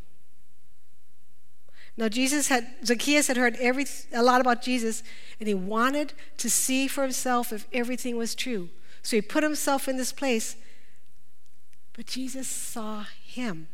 Now, 1.96 2.08
Jesus 2.08 2.48
had, 2.48 2.66
Zacchaeus 2.84 3.26
had 3.26 3.36
heard 3.36 3.56
every, 3.56 3.86
a 4.14 4.22
lot 4.22 4.40
about 4.40 4.62
Jesus, 4.62 5.02
and 5.38 5.48
he 5.48 5.54
wanted 5.54 6.12
to 6.38 6.48
see 6.48 6.86
for 6.86 7.02
himself 7.02 7.52
if 7.52 7.66
everything 7.72 8.16
was 8.16 8.34
true. 8.34 8.70
So 9.02 9.16
he 9.16 9.22
put 9.22 9.42
himself 9.42 9.88
in 9.88 9.96
this 9.96 10.12
place 10.12 10.56
but 12.00 12.06
Jesus 12.06 12.48
saw 12.48 13.04
him. 13.22 13.68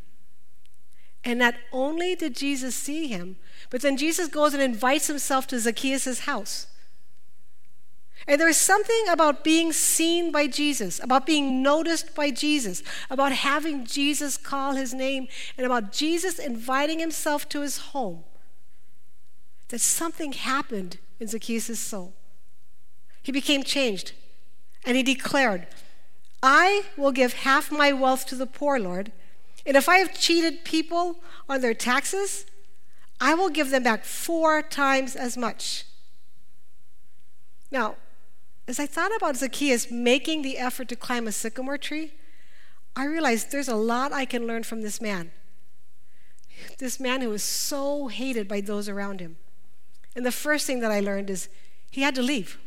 And 1.25 1.39
not 1.39 1.55
only 1.73 2.17
did 2.17 2.35
Jesus 2.35 2.75
see 2.75 3.07
him, 3.07 3.37
but 3.71 3.83
then 3.83 3.97
Jesus 3.97 4.27
goes 4.27 4.53
and 4.53 4.61
invites 4.61 5.07
himself 5.07 5.47
to 5.47 5.61
Zacchaeus' 5.61 6.21
house. 6.21 6.67
And 8.29 8.41
there's 8.41 8.57
something 8.57 9.05
about 9.09 9.45
being 9.45 9.73
seen 9.73 10.33
by 10.33 10.49
Jesus, 10.49 11.01
about 11.03 11.27
being 11.27 11.63
noticed 11.63 12.15
by 12.15 12.31
Jesus, 12.31 12.83
about 13.09 13.31
having 13.31 13.87
Jesus 13.87 14.37
call 14.37 14.75
his 14.75 14.93
name, 14.93 15.29
and 15.57 15.65
about 15.65 15.93
Jesus 15.93 16.39
inviting 16.39 16.99
himself 16.99 17.49
to 17.51 17.61
his 17.61 17.79
home. 17.79 18.25
That 19.69 19.81
something 19.81 20.33
happened 20.33 20.99
in 21.21 21.29
Zacchaeus' 21.29 21.79
soul. 21.79 22.15
He 23.23 23.31
became 23.31 23.63
changed, 23.63 24.13
and 24.85 24.97
he 24.97 25.03
declared, 25.03 25.69
I 26.43 26.85
will 26.97 27.13
give 27.13 27.33
half 27.33 27.71
my 27.71 27.93
wealth 27.93 28.27
to 28.27 28.35
the 28.35 28.47
poor, 28.47 28.79
Lord. 28.79 29.13
And 29.65 29.77
if 29.77 29.89
I 29.89 29.99
have 29.99 30.19
cheated 30.19 30.65
people 30.65 31.21
on 31.49 31.61
their 31.61 31.75
taxes, 31.75 32.47
I 33.21 33.35
will 33.35 33.49
give 33.49 33.71
them 33.71 33.83
back 33.83 34.05
four 34.05 34.63
times 34.63 35.17
as 35.17 35.37
much. 35.37 35.87
Now, 37.71 37.97
as 38.69 38.81
I 38.81 38.87
thought 38.87 39.15
about 39.15 39.37
Zacchaeus 39.37 39.91
making 39.91 40.43
the 40.43 40.59
effort 40.59 40.89
to 40.89 40.97
climb 40.97 41.29
a 41.29 41.33
sycamore 41.33 41.79
tree, 41.79 42.13
I 42.97 43.05
realized 43.05 43.51
there's 43.51 43.69
a 43.69 43.77
lot 43.77 44.13
I 44.13 44.25
can 44.25 44.47
learn 44.47 44.65
from 44.65 44.83
this 44.83 45.01
man. 45.01 45.31
This 46.79 46.99
man 46.99 47.21
who 47.21 47.31
was 47.31 47.43
so 47.43 48.09
hated 48.09 48.49
by 48.49 48.61
those 48.61 48.89
around 48.89 49.21
him. 49.21 49.37
And 50.17 50.25
the 50.25 50.33
first 50.33 50.67
thing 50.67 50.81
that 50.81 50.91
I 50.91 51.01
learned 51.01 51.29
is 51.29 51.49
he 51.91 52.01
had 52.01 52.15
to 52.15 52.23
leave. 52.23 52.59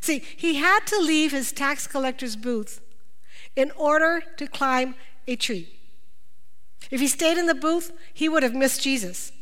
See, 0.00 0.20
he 0.36 0.54
had 0.54 0.86
to 0.86 0.98
leave 0.98 1.32
his 1.32 1.52
tax 1.52 1.86
collector's 1.86 2.36
booth 2.36 2.80
in 3.56 3.70
order 3.72 4.22
to 4.36 4.46
climb 4.46 4.94
a 5.26 5.36
tree. 5.36 5.68
If 6.90 7.00
he 7.00 7.08
stayed 7.08 7.36
in 7.36 7.46
the 7.46 7.54
booth, 7.54 7.92
he 8.14 8.28
would 8.28 8.42
have 8.42 8.54
missed 8.54 8.82
Jesus. 8.82 9.32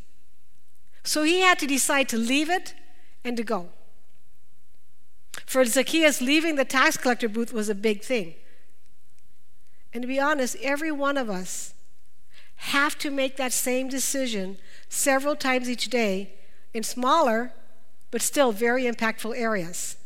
So 1.05 1.23
he 1.23 1.41
had 1.41 1.59
to 1.61 1.67
decide 1.67 2.09
to 2.09 2.19
leave 2.19 2.51
it 2.51 2.75
and 3.25 3.37
to 3.37 3.45
go. 3.45 3.69
For 5.47 5.64
Zacchaeus, 5.64 6.21
leaving 6.21 6.57
the 6.57 6.64
tax 6.64 6.97
collector 6.97 7.28
booth 7.28 7.52
was 7.52 7.68
a 7.68 7.75
big 7.75 8.02
thing. 8.02 8.35
And 9.92 10.02
to 10.02 10.09
be 10.09 10.21
honest, 10.21 10.57
every 10.62 10.92
one 10.92 11.16
of 11.16 11.30
us 11.30 11.75
have 12.57 12.99
to 12.99 13.11
make 13.11 13.37
that 13.37 13.52
same 13.52 13.88
decision 13.88 14.59
several 14.88 15.37
times 15.37 15.71
each 15.71 15.88
day 15.88 16.33
in 16.75 16.83
smaller 16.83 17.52
but 18.11 18.23
still 18.23 18.52
very 18.52 18.85
impactful 18.85 19.37
areas. 19.37 19.97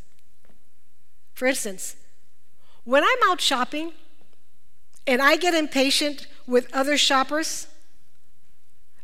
For 1.33 1.47
instance, 1.47 1.95
when 2.83 3.03
I'm 3.03 3.17
out 3.25 3.41
shopping 3.41 3.93
and 5.07 5.21
I 5.21 5.35
get 5.35 5.53
impatient 5.53 6.27
with 6.45 6.73
other 6.73 6.97
shoppers 6.97 7.67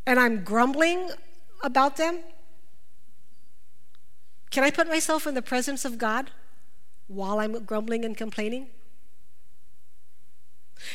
and 0.05 0.19
I'm 0.19 0.43
grumbling 0.43 1.11
about 1.63 1.97
them, 1.97 2.19
can 4.51 4.63
I 4.63 4.71
put 4.71 4.87
myself 4.87 5.27
in 5.27 5.35
the 5.35 5.41
presence 5.41 5.85
of 5.85 5.97
God 5.97 6.31
while 7.07 7.39
I'm 7.39 7.63
grumbling 7.63 8.05
and 8.05 8.15
complaining? 8.15 8.67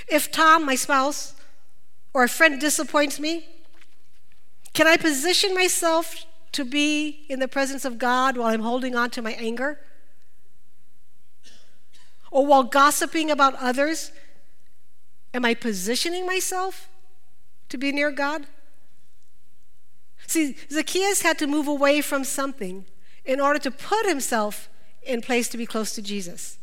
If 0.08 0.32
Tom, 0.32 0.64
my 0.64 0.74
spouse, 0.74 1.34
or 2.12 2.24
a 2.24 2.28
friend 2.28 2.60
disappoints 2.60 3.20
me, 3.20 3.46
can 4.72 4.86
I 4.86 4.96
position 4.96 5.54
myself 5.54 6.26
to 6.52 6.64
be 6.64 7.26
in 7.28 7.40
the 7.40 7.48
presence 7.48 7.84
of 7.84 7.98
God 7.98 8.36
while 8.36 8.48
I'm 8.48 8.62
holding 8.62 8.94
on 8.94 9.10
to 9.10 9.22
my 9.22 9.32
anger? 9.32 9.80
Or 12.30 12.46
while 12.46 12.64
gossiping 12.64 13.30
about 13.30 13.54
others, 13.56 14.10
Am 15.34 15.44
I 15.44 15.54
positioning 15.54 16.26
myself 16.26 16.88
to 17.68 17.76
be 17.76 17.90
near 17.90 18.12
God? 18.12 18.46
See, 20.28 20.56
Zacchaeus 20.70 21.22
had 21.22 21.38
to 21.40 21.48
move 21.48 21.66
away 21.66 22.00
from 22.00 22.22
something 22.22 22.86
in 23.24 23.40
order 23.40 23.58
to 23.58 23.70
put 23.70 24.06
himself 24.06 24.68
in 25.02 25.20
place 25.20 25.48
to 25.48 25.58
be 25.58 25.66
close 25.66 25.94
to 25.94 26.02
Jesus. 26.02 26.58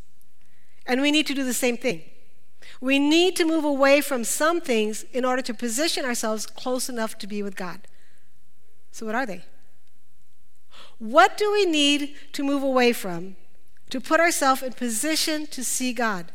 And 0.86 1.02
we 1.02 1.12
need 1.12 1.28
to 1.28 1.34
do 1.34 1.44
the 1.44 1.54
same 1.54 1.78
thing. 1.78 2.04
We 2.80 3.00
need 3.00 3.36
to 3.36 3.46
move 3.46 3.64
away 3.64 4.02
from 4.02 4.24
some 4.24 4.62
things 4.62 5.04
in 5.14 5.26
order 5.26 5.42
to 5.44 5.54
position 5.54 6.06
ourselves 6.06 6.46
close 6.46 6.90
enough 6.90 7.18
to 7.20 7.28
be 7.28 7.44
with 7.44 7.56
God. 7.56 7.82
So, 8.92 9.06
what 9.06 9.16
are 9.16 9.26
they? 9.26 9.44
What 11.00 11.38
do 11.38 11.52
we 11.52 11.66
need 11.66 12.16
to 12.34 12.44
move 12.44 12.64
away 12.64 12.94
from 12.94 13.36
to 13.90 14.00
put 14.00 14.20
ourselves 14.20 14.62
in 14.62 14.74
position 14.74 15.48
to 15.48 15.64
see 15.64 15.94
God? 15.94 16.32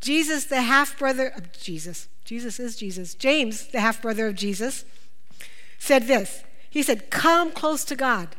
Jesus, 0.00 0.44
the 0.44 0.62
half 0.62 0.98
brother 0.98 1.28
of 1.28 1.52
Jesus, 1.52 2.08
Jesus 2.24 2.60
is 2.60 2.76
Jesus. 2.76 3.14
James, 3.14 3.68
the 3.68 3.80
half 3.80 4.02
brother 4.02 4.28
of 4.28 4.34
Jesus, 4.34 4.84
said 5.78 6.06
this 6.06 6.42
He 6.70 6.82
said, 6.82 7.10
Come 7.10 7.50
close 7.50 7.84
to 7.84 7.96
God, 7.96 8.36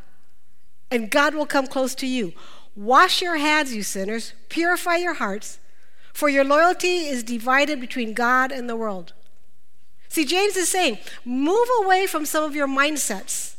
and 0.91 1.09
God 1.09 1.35
will 1.35 1.45
come 1.45 1.67
close 1.67 1.95
to 1.95 2.07
you. 2.07 2.33
Wash 2.75 3.21
your 3.21 3.37
hands, 3.37 3.73
you 3.73 3.83
sinners, 3.83 4.33
purify 4.47 4.95
your 4.95 5.15
hearts, 5.15 5.59
for 6.13 6.29
your 6.29 6.43
loyalty 6.43 7.07
is 7.07 7.23
divided 7.23 7.79
between 7.79 8.13
God 8.13 8.51
and 8.51 8.69
the 8.69 8.75
world. 8.75 9.13
See, 10.07 10.25
James 10.25 10.55
is 10.55 10.69
saying, 10.69 10.97
move 11.23 11.67
away 11.81 12.07
from 12.07 12.25
some 12.25 12.43
of 12.43 12.55
your 12.55 12.67
mindsets. 12.67 13.55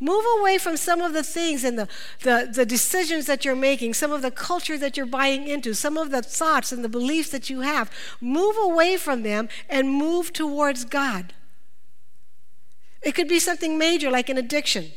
Move 0.00 0.24
away 0.38 0.58
from 0.58 0.76
some 0.76 1.00
of 1.00 1.12
the 1.12 1.24
things 1.24 1.64
and 1.64 1.78
the, 1.78 1.88
the, 2.22 2.48
the, 2.52 2.64
decisions 2.66 3.26
that 3.26 3.44
you're 3.44 3.56
making, 3.56 3.94
some 3.94 4.12
of 4.12 4.22
the 4.22 4.30
culture 4.30 4.78
that 4.78 4.96
you're 4.96 5.06
buying 5.06 5.48
into, 5.48 5.74
some 5.74 5.96
of 5.96 6.10
the 6.10 6.22
thoughts 6.22 6.70
and 6.70 6.84
the 6.84 6.88
beliefs 6.88 7.30
that 7.30 7.50
you 7.50 7.62
have. 7.62 7.90
Move 8.20 8.56
away 8.60 8.96
from 8.96 9.22
them 9.22 9.48
and 9.68 9.90
move 9.90 10.32
towards 10.32 10.84
God. 10.84 11.32
It 13.02 13.14
could 13.14 13.28
be 13.28 13.40
something 13.40 13.76
major 13.76 14.10
like 14.10 14.28
an 14.28 14.38
addiction 14.38 14.92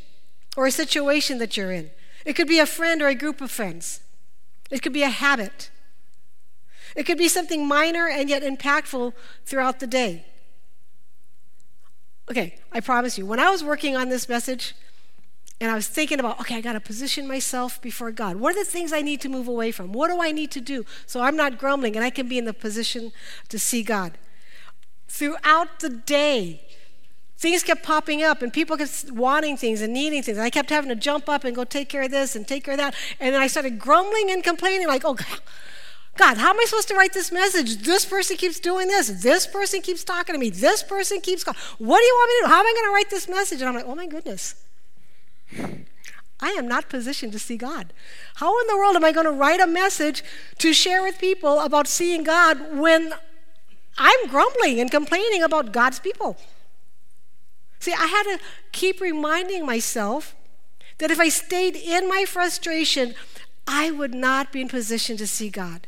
or 0.55 0.65
a 0.67 0.71
situation 0.71 1.37
that 1.37 1.55
you're 1.55 1.71
in. 1.71 1.91
It 2.25 2.33
could 2.33 2.47
be 2.47 2.59
a 2.59 2.65
friend 2.65 3.01
or 3.01 3.07
a 3.07 3.15
group 3.15 3.41
of 3.41 3.51
friends. 3.51 4.01
It 4.69 4.81
could 4.81 4.93
be 4.93 5.03
a 5.03 5.09
habit. 5.09 5.69
It 6.95 7.03
could 7.05 7.17
be 7.17 7.27
something 7.27 7.67
minor 7.67 8.07
and 8.07 8.29
yet 8.29 8.43
impactful 8.43 9.13
throughout 9.45 9.79
the 9.79 9.87
day. 9.87 10.25
Okay, 12.29 12.59
I 12.71 12.79
promise 12.79 13.17
you, 13.17 13.25
when 13.25 13.39
I 13.39 13.49
was 13.49 13.63
working 13.63 13.95
on 13.95 14.09
this 14.09 14.29
message 14.29 14.75
and 15.59 15.69
I 15.69 15.75
was 15.75 15.87
thinking 15.87 16.19
about, 16.19 16.39
okay, 16.39 16.55
I 16.55 16.61
got 16.61 16.73
to 16.73 16.79
position 16.79 17.27
myself 17.27 17.81
before 17.81 18.11
God. 18.11 18.37
What 18.37 18.55
are 18.55 18.59
the 18.59 18.69
things 18.69 18.93
I 18.93 19.01
need 19.01 19.21
to 19.21 19.29
move 19.29 19.47
away 19.47 19.71
from? 19.71 19.93
What 19.93 20.09
do 20.09 20.21
I 20.21 20.31
need 20.31 20.51
to 20.51 20.61
do 20.61 20.85
so 21.05 21.21
I'm 21.21 21.35
not 21.35 21.57
grumbling 21.57 21.95
and 21.95 22.03
I 22.03 22.09
can 22.09 22.27
be 22.27 22.37
in 22.37 22.45
the 22.45 22.53
position 22.53 23.11
to 23.49 23.59
see 23.59 23.83
God? 23.83 24.17
Throughout 25.07 25.81
the 25.81 25.89
day, 25.89 26.63
things 27.41 27.63
kept 27.63 27.81
popping 27.81 28.21
up 28.21 28.43
and 28.43 28.53
people 28.53 28.77
kept 28.77 29.11
wanting 29.11 29.57
things 29.57 29.81
and 29.81 29.91
needing 29.91 30.21
things. 30.21 30.37
And 30.37 30.45
I 30.45 30.51
kept 30.51 30.69
having 30.69 30.89
to 30.89 30.95
jump 30.95 31.27
up 31.27 31.43
and 31.43 31.55
go 31.55 31.63
take 31.63 31.89
care 31.89 32.03
of 32.03 32.11
this 32.11 32.35
and 32.35 32.47
take 32.47 32.63
care 32.63 32.75
of 32.75 32.77
that. 32.77 32.93
And 33.19 33.33
then 33.33 33.41
I 33.41 33.47
started 33.47 33.79
grumbling 33.79 34.29
and 34.29 34.43
complaining, 34.43 34.87
like, 34.87 35.01
oh, 35.03 35.17
God, 36.17 36.37
how 36.37 36.51
am 36.51 36.59
I 36.59 36.65
supposed 36.67 36.87
to 36.89 36.95
write 36.95 37.13
this 37.13 37.31
message? 37.31 37.77
This 37.77 38.05
person 38.05 38.37
keeps 38.37 38.59
doing 38.59 38.87
this. 38.87 39.23
This 39.23 39.47
person 39.47 39.81
keeps 39.81 40.03
talking 40.03 40.35
to 40.35 40.39
me. 40.39 40.51
This 40.51 40.83
person 40.83 41.19
keeps 41.19 41.43
calling. 41.43 41.59
What 41.79 41.97
do 41.97 42.05
you 42.05 42.13
want 42.13 42.29
me 42.29 42.33
to 42.35 42.43
do? 42.43 42.53
How 42.53 42.59
am 42.59 42.67
I 42.67 42.73
going 42.73 42.85
to 42.85 42.93
write 42.93 43.09
this 43.09 43.27
message? 43.27 43.61
And 43.61 43.69
I'm 43.69 43.75
like, 43.75 43.87
oh 43.87 43.95
my 43.95 44.05
goodness. 44.05 44.63
I 46.39 46.49
am 46.51 46.67
not 46.67 46.89
positioned 46.89 47.33
to 47.33 47.39
see 47.39 47.57
God. 47.57 47.91
How 48.35 48.59
in 48.61 48.67
the 48.67 48.77
world 48.77 48.95
am 48.95 49.03
I 49.03 49.11
going 49.11 49.25
to 49.25 49.31
write 49.31 49.59
a 49.59 49.67
message 49.67 50.23
to 50.59 50.73
share 50.73 51.01
with 51.01 51.17
people 51.17 51.59
about 51.59 51.87
seeing 51.87 52.23
God 52.23 52.77
when 52.77 53.13
I'm 53.97 54.27
grumbling 54.27 54.79
and 54.79 54.91
complaining 54.91 55.41
about 55.41 55.71
God's 55.71 55.99
people? 55.99 56.37
See, 57.81 57.93
I 57.93 58.05
had 58.05 58.23
to 58.23 58.39
keep 58.71 59.01
reminding 59.01 59.65
myself 59.65 60.35
that 60.99 61.09
if 61.09 61.19
I 61.19 61.29
stayed 61.29 61.75
in 61.75 62.07
my 62.07 62.25
frustration, 62.27 63.15
I 63.67 63.89
would 63.89 64.13
not 64.13 64.51
be 64.51 64.61
in 64.61 64.69
position 64.69 65.17
to 65.17 65.25
see 65.25 65.49
God. 65.49 65.87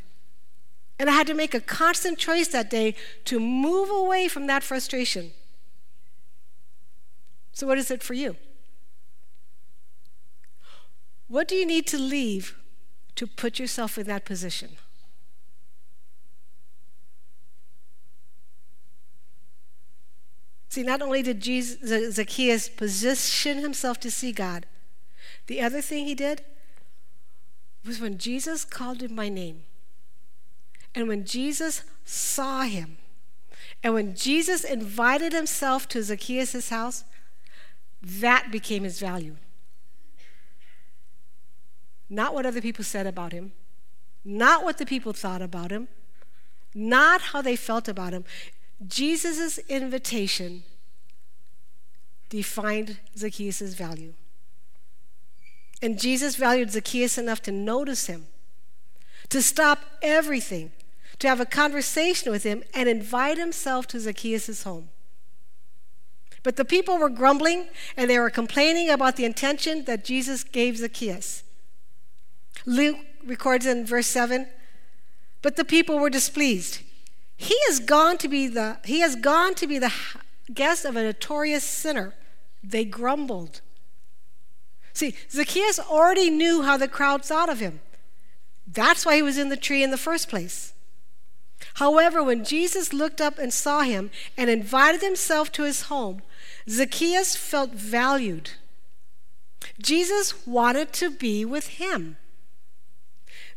And 0.98 1.08
I 1.08 1.12
had 1.12 1.28
to 1.28 1.34
make 1.34 1.54
a 1.54 1.60
constant 1.60 2.18
choice 2.18 2.48
that 2.48 2.68
day 2.68 2.96
to 3.26 3.38
move 3.38 3.90
away 3.90 4.26
from 4.26 4.48
that 4.48 4.64
frustration. 4.64 5.30
So, 7.52 7.64
what 7.64 7.78
is 7.78 7.92
it 7.92 8.02
for 8.02 8.14
you? 8.14 8.36
What 11.28 11.46
do 11.46 11.54
you 11.54 11.64
need 11.64 11.86
to 11.88 11.98
leave 11.98 12.56
to 13.14 13.28
put 13.28 13.60
yourself 13.60 13.98
in 13.98 14.08
that 14.08 14.24
position? 14.24 14.76
See, 20.74 20.82
not 20.82 21.02
only 21.02 21.22
did 21.22 21.40
Jesus, 21.40 22.16
Zacchaeus 22.16 22.68
position 22.68 23.58
himself 23.58 24.00
to 24.00 24.10
see 24.10 24.32
God, 24.32 24.66
the 25.46 25.60
other 25.60 25.80
thing 25.80 26.04
he 26.04 26.16
did 26.16 26.42
was 27.86 28.00
when 28.00 28.18
Jesus 28.18 28.64
called 28.64 29.00
him 29.00 29.14
by 29.14 29.28
name. 29.28 29.62
And 30.92 31.06
when 31.06 31.24
Jesus 31.24 31.84
saw 32.04 32.62
him, 32.62 32.96
and 33.84 33.94
when 33.94 34.16
Jesus 34.16 34.64
invited 34.64 35.32
himself 35.32 35.86
to 35.90 36.02
Zacchaeus' 36.02 36.70
house, 36.70 37.04
that 38.02 38.50
became 38.50 38.82
his 38.82 38.98
value. 38.98 39.36
Not 42.10 42.34
what 42.34 42.46
other 42.46 42.60
people 42.60 42.82
said 42.82 43.06
about 43.06 43.30
him, 43.30 43.52
not 44.24 44.64
what 44.64 44.78
the 44.78 44.86
people 44.86 45.12
thought 45.12 45.40
about 45.40 45.70
him, 45.70 45.86
not 46.74 47.20
how 47.20 47.42
they 47.42 47.54
felt 47.54 47.86
about 47.86 48.12
him. 48.12 48.24
Jesus' 48.86 49.58
invitation 49.68 50.64
defined 52.28 52.98
Zacchaeus' 53.16 53.74
value. 53.74 54.14
And 55.80 56.00
Jesus 56.00 56.36
valued 56.36 56.70
Zacchaeus 56.70 57.18
enough 57.18 57.42
to 57.42 57.52
notice 57.52 58.06
him, 58.06 58.26
to 59.28 59.42
stop 59.42 59.80
everything, 60.02 60.72
to 61.18 61.28
have 61.28 61.40
a 61.40 61.46
conversation 61.46 62.32
with 62.32 62.42
him 62.42 62.62
and 62.74 62.88
invite 62.88 63.38
himself 63.38 63.86
to 63.88 64.00
Zacchaeus' 64.00 64.64
home. 64.64 64.88
But 66.42 66.56
the 66.56 66.64
people 66.64 66.98
were 66.98 67.08
grumbling 67.08 67.68
and 67.96 68.08
they 68.08 68.18
were 68.18 68.30
complaining 68.30 68.90
about 68.90 69.16
the 69.16 69.24
intention 69.24 69.84
that 69.86 70.04
Jesus 70.04 70.44
gave 70.44 70.76
Zacchaeus. 70.76 71.42
Luke 72.66 72.98
records 73.24 73.66
in 73.66 73.86
verse 73.86 74.06
7 74.06 74.46
But 75.42 75.56
the 75.56 75.64
people 75.64 75.98
were 75.98 76.10
displeased. 76.10 76.83
He 77.36 77.56
has 77.66 77.80
gone 77.80 78.18
to 78.18 78.28
be 78.28 78.46
the, 78.46 78.78
he 78.84 79.00
has 79.00 79.16
gone 79.16 79.54
to 79.56 79.66
be 79.66 79.78
the 79.78 79.92
guest 80.52 80.84
of 80.84 80.96
a 80.96 81.02
notorious 81.02 81.64
sinner. 81.64 82.14
They 82.62 82.84
grumbled. 82.84 83.60
See, 84.92 85.14
Zacchaeus 85.30 85.78
already 85.78 86.30
knew 86.30 86.62
how 86.62 86.76
the 86.76 86.88
crowd 86.88 87.24
thought 87.24 87.48
of 87.48 87.60
him. 87.60 87.80
That's 88.66 89.04
why 89.04 89.16
he 89.16 89.22
was 89.22 89.38
in 89.38 89.48
the 89.48 89.56
tree 89.56 89.82
in 89.82 89.90
the 89.90 89.98
first 89.98 90.28
place. 90.28 90.72
However, 91.74 92.22
when 92.22 92.44
Jesus 92.44 92.92
looked 92.92 93.20
up 93.20 93.38
and 93.38 93.52
saw 93.52 93.82
him 93.82 94.10
and 94.36 94.48
invited 94.48 95.02
himself 95.02 95.50
to 95.52 95.64
his 95.64 95.82
home, 95.82 96.22
Zacchaeus 96.68 97.36
felt 97.36 97.70
valued. 97.70 98.52
Jesus 99.80 100.46
wanted 100.46 100.92
to 100.94 101.10
be 101.10 101.44
with 101.44 101.66
him. 101.66 102.16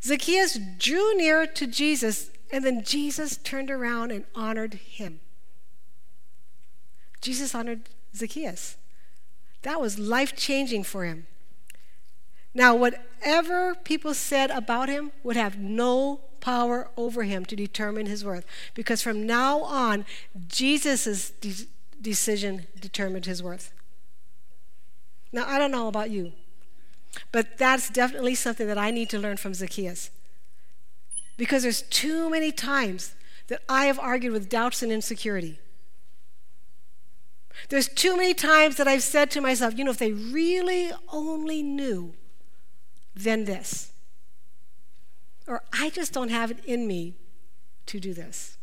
Zacchaeus 0.03 0.57
drew 0.77 1.15
near 1.15 1.45
to 1.45 1.67
Jesus, 1.67 2.29
and 2.51 2.63
then 2.63 2.83
Jesus 2.83 3.37
turned 3.37 3.69
around 3.69 4.11
and 4.11 4.25
honored 4.35 4.75
him. 4.75 5.19
Jesus 7.21 7.53
honored 7.53 7.89
Zacchaeus. 8.15 8.77
That 9.63 9.81
was 9.81 9.99
life 9.99 10.35
changing 10.35 10.83
for 10.83 11.03
him. 11.03 11.27
Now, 12.53 12.75
whatever 12.75 13.75
people 13.75 14.13
said 14.13 14.49
about 14.49 14.89
him 14.89 15.11
would 15.23 15.35
have 15.35 15.57
no 15.57 16.21
power 16.39 16.89
over 16.95 17.23
him 17.23 17.45
to 17.45 17.55
determine 17.55 18.05
his 18.05 18.23
worth. 18.23 18.45
Because 18.73 19.01
from 19.01 19.25
now 19.25 19.61
on, 19.63 20.05
Jesus' 20.47 21.31
de- 21.31 21.67
decision 22.01 22.67
determined 22.79 23.25
his 23.25 23.43
worth. 23.43 23.71
Now, 25.31 25.45
I 25.47 25.59
don't 25.59 25.71
know 25.71 25.87
about 25.87 26.09
you, 26.09 26.31
but 27.31 27.57
that's 27.57 27.89
definitely 27.89 28.35
something 28.35 28.67
that 28.67 28.77
I 28.77 28.91
need 28.91 29.09
to 29.09 29.19
learn 29.19 29.37
from 29.37 29.53
Zacchaeus. 29.53 30.09
Because 31.37 31.63
there's 31.63 31.83
too 31.83 32.29
many 32.29 32.51
times 32.51 33.15
that 33.47 33.61
I 33.69 33.85
have 33.85 33.99
argued 33.99 34.33
with 34.33 34.49
doubts 34.49 34.83
and 34.83 34.91
insecurity. 34.91 35.59
There's 37.69 37.87
too 37.87 38.15
many 38.17 38.33
times 38.33 38.75
that 38.77 38.87
I've 38.87 39.03
said 39.03 39.31
to 39.31 39.41
myself, 39.41 39.77
you 39.77 39.83
know, 39.83 39.91
if 39.91 39.97
they 39.97 40.11
really 40.11 40.91
only 41.11 41.63
knew, 41.63 42.13
then 43.15 43.45
this. 43.45 43.91
Or 45.47 45.63
I 45.73 45.89
just 45.89 46.13
don't 46.13 46.29
have 46.29 46.51
it 46.51 46.59
in 46.65 46.87
me 46.87 47.15
to 47.87 47.99
do 47.99 48.13
this. 48.13 48.57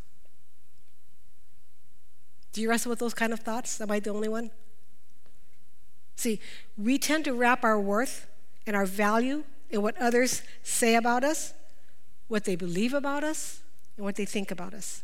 Do 2.53 2.61
you 2.61 2.71
wrestle 2.71 2.91
with 2.91 3.01
those 3.01 3.15
kind 3.15 3.33
of 3.33 3.41
thoughts? 3.41 3.81
Am 3.81 3.91
I 3.91 3.99
the 3.99 4.11
only 4.11 4.29
one? 4.29 4.51
See, 6.15 6.41
we 6.77 6.99
tend 6.99 7.25
to 7.25 7.35
wrap 7.35 7.65
our 7.65 7.81
worth 7.81 8.27
and 8.67 8.77
our 8.77 8.87
value 8.87 9.45
in 9.71 9.83
what 9.83 10.01
others 10.01 10.43
say 10.63 10.95
about 10.95 11.25
us, 11.25 11.53
what 12.29 12.45
they 12.45 12.57
believe 12.57 12.95
about 12.95 13.25
us, 13.25 13.61
and 13.97 14.05
what 14.05 14.17
they 14.17 14.25
think 14.25 14.51
about 14.51 14.75
us. 14.75 15.03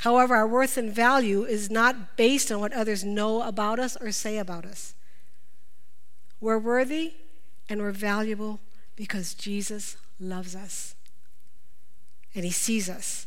However, 0.00 0.34
our 0.34 0.48
worth 0.48 0.76
and 0.76 0.92
value 0.92 1.44
is 1.44 1.70
not 1.70 2.16
based 2.16 2.50
on 2.50 2.60
what 2.60 2.72
others 2.72 3.04
know 3.04 3.42
about 3.42 3.78
us 3.78 3.96
or 4.00 4.10
say 4.10 4.38
about 4.38 4.64
us. 4.64 4.94
We're 6.40 6.58
worthy 6.58 7.14
and 7.68 7.80
we're 7.80 7.92
valuable 7.92 8.58
because 8.96 9.34
Jesus 9.34 9.96
loves 10.18 10.56
us. 10.56 10.96
And 12.34 12.44
he 12.44 12.50
sees 12.50 12.90
us. 12.90 13.26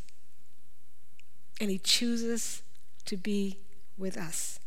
And 1.60 1.70
he 1.70 1.78
chooses 1.78 2.62
to 3.06 3.16
be 3.16 3.56
with 3.96 4.18
us. 4.18 4.60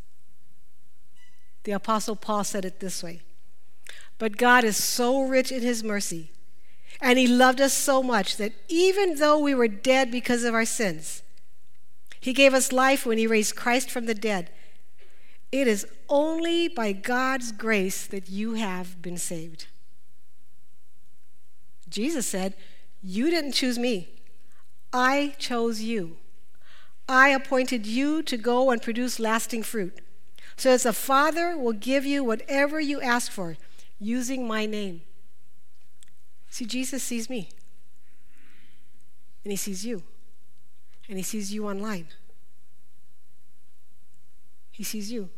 The 1.65 1.73
Apostle 1.73 2.15
Paul 2.15 2.43
said 2.43 2.65
it 2.65 2.79
this 2.79 3.03
way 3.03 3.21
But 4.17 4.37
God 4.37 4.63
is 4.63 4.77
so 4.77 5.21
rich 5.21 5.51
in 5.51 5.61
his 5.61 5.83
mercy, 5.83 6.31
and 7.01 7.17
he 7.17 7.27
loved 7.27 7.61
us 7.61 7.73
so 7.73 8.03
much 8.03 8.37
that 8.37 8.53
even 8.67 9.15
though 9.15 9.39
we 9.39 9.55
were 9.55 9.67
dead 9.67 10.11
because 10.11 10.43
of 10.43 10.53
our 10.53 10.65
sins, 10.65 11.23
he 12.19 12.33
gave 12.33 12.53
us 12.53 12.71
life 12.71 13.05
when 13.05 13.17
he 13.17 13.27
raised 13.27 13.55
Christ 13.55 13.89
from 13.89 14.05
the 14.05 14.13
dead. 14.13 14.49
It 15.51 15.67
is 15.67 15.87
only 16.09 16.67
by 16.67 16.91
God's 16.91 17.51
grace 17.51 18.05
that 18.07 18.29
you 18.29 18.53
have 18.55 19.01
been 19.01 19.17
saved. 19.17 19.67
Jesus 21.87 22.27
said, 22.27 22.55
You 23.01 23.29
didn't 23.29 23.53
choose 23.53 23.79
me, 23.79 24.09
I 24.91 25.35
chose 25.39 25.81
you. 25.81 26.17
I 27.07 27.29
appointed 27.29 27.87
you 27.87 28.21
to 28.23 28.37
go 28.37 28.69
and 28.69 28.81
produce 28.81 29.19
lasting 29.19 29.63
fruit. 29.63 29.99
So 30.55 30.69
as 30.69 30.85
a 30.85 30.93
father 30.93 31.57
will 31.57 31.73
give 31.73 32.05
you 32.05 32.23
whatever 32.23 32.79
you 32.79 33.01
ask 33.01 33.31
for 33.31 33.57
using 33.99 34.47
my 34.47 34.65
name. 34.65 35.01
See, 36.49 36.65
Jesus 36.65 37.03
sees 37.03 37.29
me, 37.29 37.49
and 39.43 39.51
he 39.51 39.57
sees 39.57 39.85
you 39.85 40.03
and 41.09 41.17
he 41.17 41.23
sees 41.23 41.51
you 41.51 41.67
online. 41.67 42.07
He 44.71 44.83
sees 44.83 45.11
you. 45.11 45.29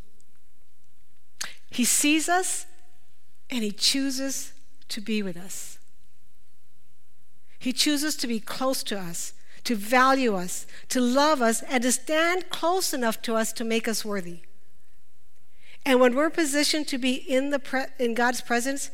He 1.69 1.85
sees 1.85 2.27
us 2.27 2.65
and 3.49 3.63
he 3.63 3.71
chooses 3.71 4.51
to 4.89 5.01
be 5.01 5.23
with 5.23 5.37
us. 5.37 5.79
He 7.57 7.71
chooses 7.71 8.15
to 8.17 8.27
be 8.27 8.39
close 8.39 8.83
to 8.83 8.99
us, 8.99 9.33
to 9.63 9.75
value 9.75 10.35
us, 10.35 10.67
to 10.89 10.99
love 10.99 11.41
us, 11.41 11.63
and 11.63 11.81
to 11.83 11.91
stand 11.91 12.49
close 12.49 12.93
enough 12.93 13.21
to 13.21 13.35
us 13.35 13.53
to 13.53 13.63
make 13.63 13.87
us 13.87 14.03
worthy. 14.03 14.41
And 15.85 15.99
when 15.99 16.15
we're 16.15 16.29
positioned 16.29 16.87
to 16.89 16.97
be 16.97 17.13
in, 17.13 17.51
the 17.51 17.59
pre- 17.59 17.85
in 17.97 18.13
God's 18.13 18.41
presence, 18.41 18.91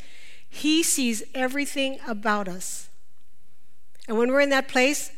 He 0.50 0.84
sees 0.84 1.24
everything 1.34 2.00
about 2.08 2.48
us. 2.48 2.90
And 4.08 4.18
when 4.18 4.32
we're 4.32 4.42
in 4.42 4.50
that 4.50 4.68
place, 4.68 5.12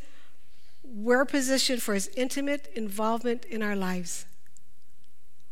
we're 0.83 1.25
positioned 1.25 1.81
for 1.81 1.93
his 1.93 2.09
intimate 2.17 2.67
involvement 2.75 3.45
in 3.45 3.61
our 3.61 3.75
lives, 3.75 4.25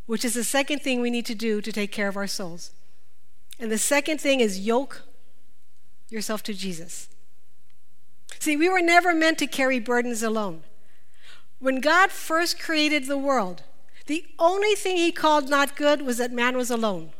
which 0.08 0.26
is 0.26 0.34
the 0.34 0.44
second 0.44 0.82
thing 0.82 1.00
we 1.00 1.12
need 1.12 1.26
to 1.28 1.36
do 1.36 1.62
to 1.62 1.72
take 1.72 1.92
care 1.92 2.08
of 2.08 2.18
our 2.18 2.28
souls. 2.28 2.72
And 3.60 3.72
the 3.72 3.78
second 3.78 4.20
thing 4.20 4.40
is 4.40 4.60
yoke 4.60 5.04
yourself 6.10 6.44
to 6.44 6.54
Jesus. 6.54 7.10
See, 8.40 8.58
we 8.58 8.70
were 8.70 8.82
never 8.82 9.13
meant 9.13 9.38
to 9.40 9.48
carry 9.48 9.80
burdens 9.80 10.24
alone. 10.24 10.63
When 11.60 11.82
God 11.82 12.12
first 12.12 12.60
created 12.60 13.06
the 13.06 13.18
world, 13.18 13.63
the 14.06 14.26
only 14.38 14.76
thing 14.76 14.98
he 14.98 15.12
called 15.12 15.50
not 15.50 15.76
good 15.76 16.02
was 16.02 16.18
that 16.18 16.32
man 16.32 16.56
was 16.56 16.72
alone. 16.72 17.12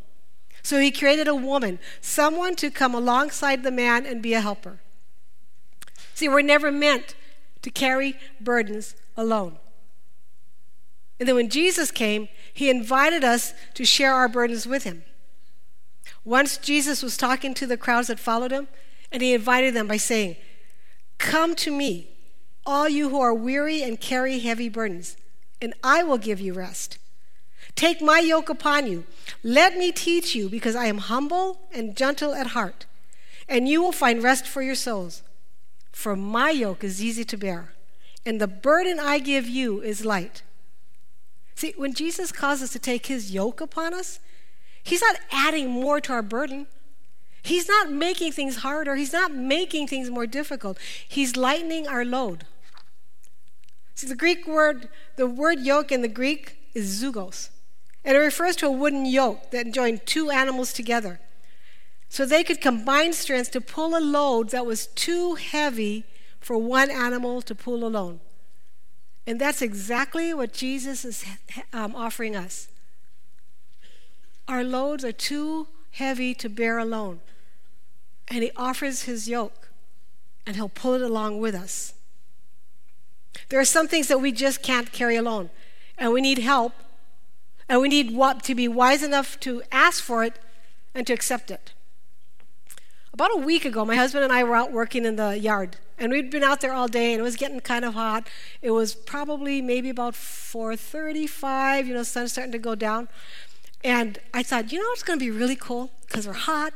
So 0.68 0.82
he 0.82 0.92
created 0.92 1.30
a 1.30 1.34
woman, 1.34 1.80
someone 2.02 2.54
to 2.58 2.70
come 2.70 2.94
alongside 2.94 3.64
the 3.64 3.72
man 3.72 4.06
and 4.06 4.22
be 4.22 4.34
a 4.34 4.42
helper. 4.42 4.82
See, 6.14 6.28
we're 6.28 6.42
never 6.42 6.74
meant 6.74 7.16
to 7.62 7.70
carry 7.70 8.18
burdens 8.42 8.94
alone. 9.16 9.60
And 11.22 11.30
then 11.30 11.38
when 11.38 11.48
Jesus 11.50 11.90
came, 11.90 12.28
he 12.54 12.70
invited 12.70 13.24
us 13.24 13.54
to 13.76 13.86
share 13.86 14.14
our 14.14 14.28
burdens 14.28 14.68
with 14.68 14.84
him. 14.84 15.04
Once 16.26 16.58
Jesus 16.58 17.02
was 17.02 17.16
talking 17.16 17.54
to 17.54 17.66
the 17.66 17.78
crowds 17.78 18.10
that 18.10 18.20
followed 18.20 18.52
him, 18.52 18.68
and 19.10 19.22
he 19.22 19.34
invited 19.34 19.74
them 19.74 19.88
by 19.88 19.96
saying, 19.96 20.36
Come 21.18 21.56
to 21.56 21.72
me, 21.72 22.10
all 22.66 22.90
you 22.90 23.08
who 23.08 23.22
are 23.22 23.34
weary 23.34 23.84
and 23.84 24.02
carry 24.02 24.40
heavy 24.40 24.68
burdens, 24.68 25.16
and 25.62 25.74
I 25.82 26.04
will 26.04 26.18
give 26.18 26.42
you 26.42 26.52
rest. 26.52 26.98
Take 27.78 28.02
my 28.02 28.20
yoke 28.20 28.50
upon 28.50 28.88
you. 28.88 29.06
Let 29.44 29.78
me 29.78 29.92
teach 29.92 30.36
you, 30.36 30.50
because 30.50 30.76
I 30.76 30.88
am 30.88 30.98
humble 30.98 31.60
and 31.72 31.96
gentle 31.96 32.34
at 32.34 32.48
heart, 32.48 32.88
and 33.48 33.70
you 33.70 33.84
will 33.84 33.92
find 33.92 34.24
rest 34.24 34.48
for 34.48 34.64
your 34.64 34.76
souls. 34.76 35.22
For 35.92 36.16
my 36.16 36.50
yoke 36.50 36.84
is 36.84 37.04
easy 37.04 37.24
to 37.26 37.38
bear, 37.38 37.74
and 38.26 38.42
the 38.42 38.48
burden 38.48 39.00
I 39.00 39.20
give 39.20 39.48
you 39.48 39.80
is 39.82 40.04
light. 40.04 40.42
See, 41.54 41.76
when 41.78 41.94
Jesus 41.94 42.32
calls 42.32 42.64
us 42.64 42.72
to 42.72 42.80
take 42.80 43.06
his 43.06 43.32
yoke 43.32 43.62
upon 43.62 43.94
us, 43.94 44.20
he's 44.82 45.02
not 45.02 45.18
adding 45.32 45.70
more 45.70 46.02
to 46.02 46.14
our 46.14 46.24
burden. 46.24 46.66
He's 47.44 47.68
not 47.68 47.92
making 47.92 48.32
things 48.32 48.58
harder. 48.58 48.96
He's 48.96 49.14
not 49.14 49.36
making 49.36 49.88
things 49.88 50.10
more 50.10 50.26
difficult. 50.26 50.80
He's 51.08 51.38
lightening 51.38 51.88
our 51.88 52.04
load. 52.04 52.46
See, 53.94 54.08
the 54.08 54.16
Greek 54.16 54.48
word, 54.48 54.90
the 55.16 55.28
word 55.28 55.60
yoke 55.60 55.92
in 55.92 56.02
the 56.02 56.08
Greek 56.08 56.58
is 56.74 57.02
zugos. 57.02 57.50
And 58.08 58.16
it 58.16 58.20
refers 58.22 58.56
to 58.56 58.68
a 58.68 58.72
wooden 58.72 59.06
yoke 59.06 59.52
that 59.52 59.74
joined 59.74 60.06
two 60.06 60.30
animals 60.30 60.72
together 60.72 61.20
so 62.08 62.26
they 62.26 62.42
could 62.42 62.62
combine 62.62 63.12
strength 63.12 63.52
to 63.52 63.60
pull 63.60 63.98
a 63.98 64.00
load 64.00 64.52
that 64.52 64.66
was 64.66 64.88
too 64.88 65.36
heavy 65.36 66.06
for 66.40 66.58
one 66.58 66.90
animal 66.90 67.42
to 67.42 67.54
pull 67.54 67.86
alone. 67.86 68.22
And 69.28 69.42
that's 69.42 69.62
exactly 69.62 70.34
what 70.34 70.54
Jesus 70.54 71.04
is 71.04 71.26
um, 71.74 71.94
offering 71.98 72.34
us. 72.34 72.70
Our 74.48 74.64
loads 74.64 75.04
are 75.04 75.12
too 75.12 75.68
heavy 75.92 76.34
to 76.36 76.48
bear 76.48 76.78
alone. 76.78 77.20
And 78.30 78.42
He 78.42 78.52
offers 78.56 79.02
His 79.02 79.28
yoke, 79.28 79.68
and 80.46 80.56
He'll 80.56 80.70
pull 80.70 80.94
it 80.94 81.02
along 81.02 81.42
with 81.42 81.54
us. 81.54 81.94
There 83.50 83.60
are 83.60 83.66
some 83.66 83.90
things 83.90 84.08
that 84.08 84.22
we 84.22 84.32
just 84.32 84.64
can't 84.64 84.94
carry 84.94 85.18
alone, 85.18 85.50
and 85.98 86.14
we 86.14 86.22
need 86.22 86.38
help, 86.38 86.72
and 87.70 87.82
we 87.82 87.90
need 87.90 88.18
to 88.44 88.56
be 88.56 88.68
wise 88.68 89.04
enough 89.04 89.40
to 89.42 89.62
ask 89.72 90.04
for 90.04 90.24
it 90.24 90.40
and 90.94 91.06
to 91.08 91.14
accept 91.14 91.52
it. 91.52 91.74
About 93.14 93.32
a 93.34 93.40
week 93.40 93.66
ago, 93.66 93.84
my 93.84 93.96
husband 93.96 94.24
and 94.24 94.32
I 94.32 94.44
were 94.44 94.56
out 94.56 94.72
working 94.72 95.04
in 95.04 95.16
the 95.16 95.40
yard, 95.40 95.78
and 95.98 96.12
we'd 96.12 96.30
been 96.30 96.44
out 96.44 96.62
there 96.62 96.72
all 96.72 96.88
day, 96.88 97.14
and 97.14 97.20
it 97.20 97.24
was 97.24 97.36
getting 97.36 97.60
kind 97.60 97.84
of 97.84 97.96
hot. 97.96 98.28
It 98.62 98.72
was 98.72 98.94
probably 98.94 99.62
maybe 99.62 99.90
about 99.90 100.14
4:35. 100.14 101.88
You 101.88 101.96
know, 101.96 102.04
sun's 102.04 102.34
starting 102.34 102.52
to 102.52 102.60
go 102.60 102.76
down, 102.76 103.10
and 103.84 104.20
I 104.34 104.44
thought, 104.44 104.72
you 104.72 104.80
know, 104.80 104.88
it's 104.92 105.02
going 105.04 105.18
to 105.18 105.26
be 105.26 105.32
really 105.32 105.56
cool 105.56 105.90
because 106.08 106.28
we're 106.28 106.34
hot. 106.34 106.74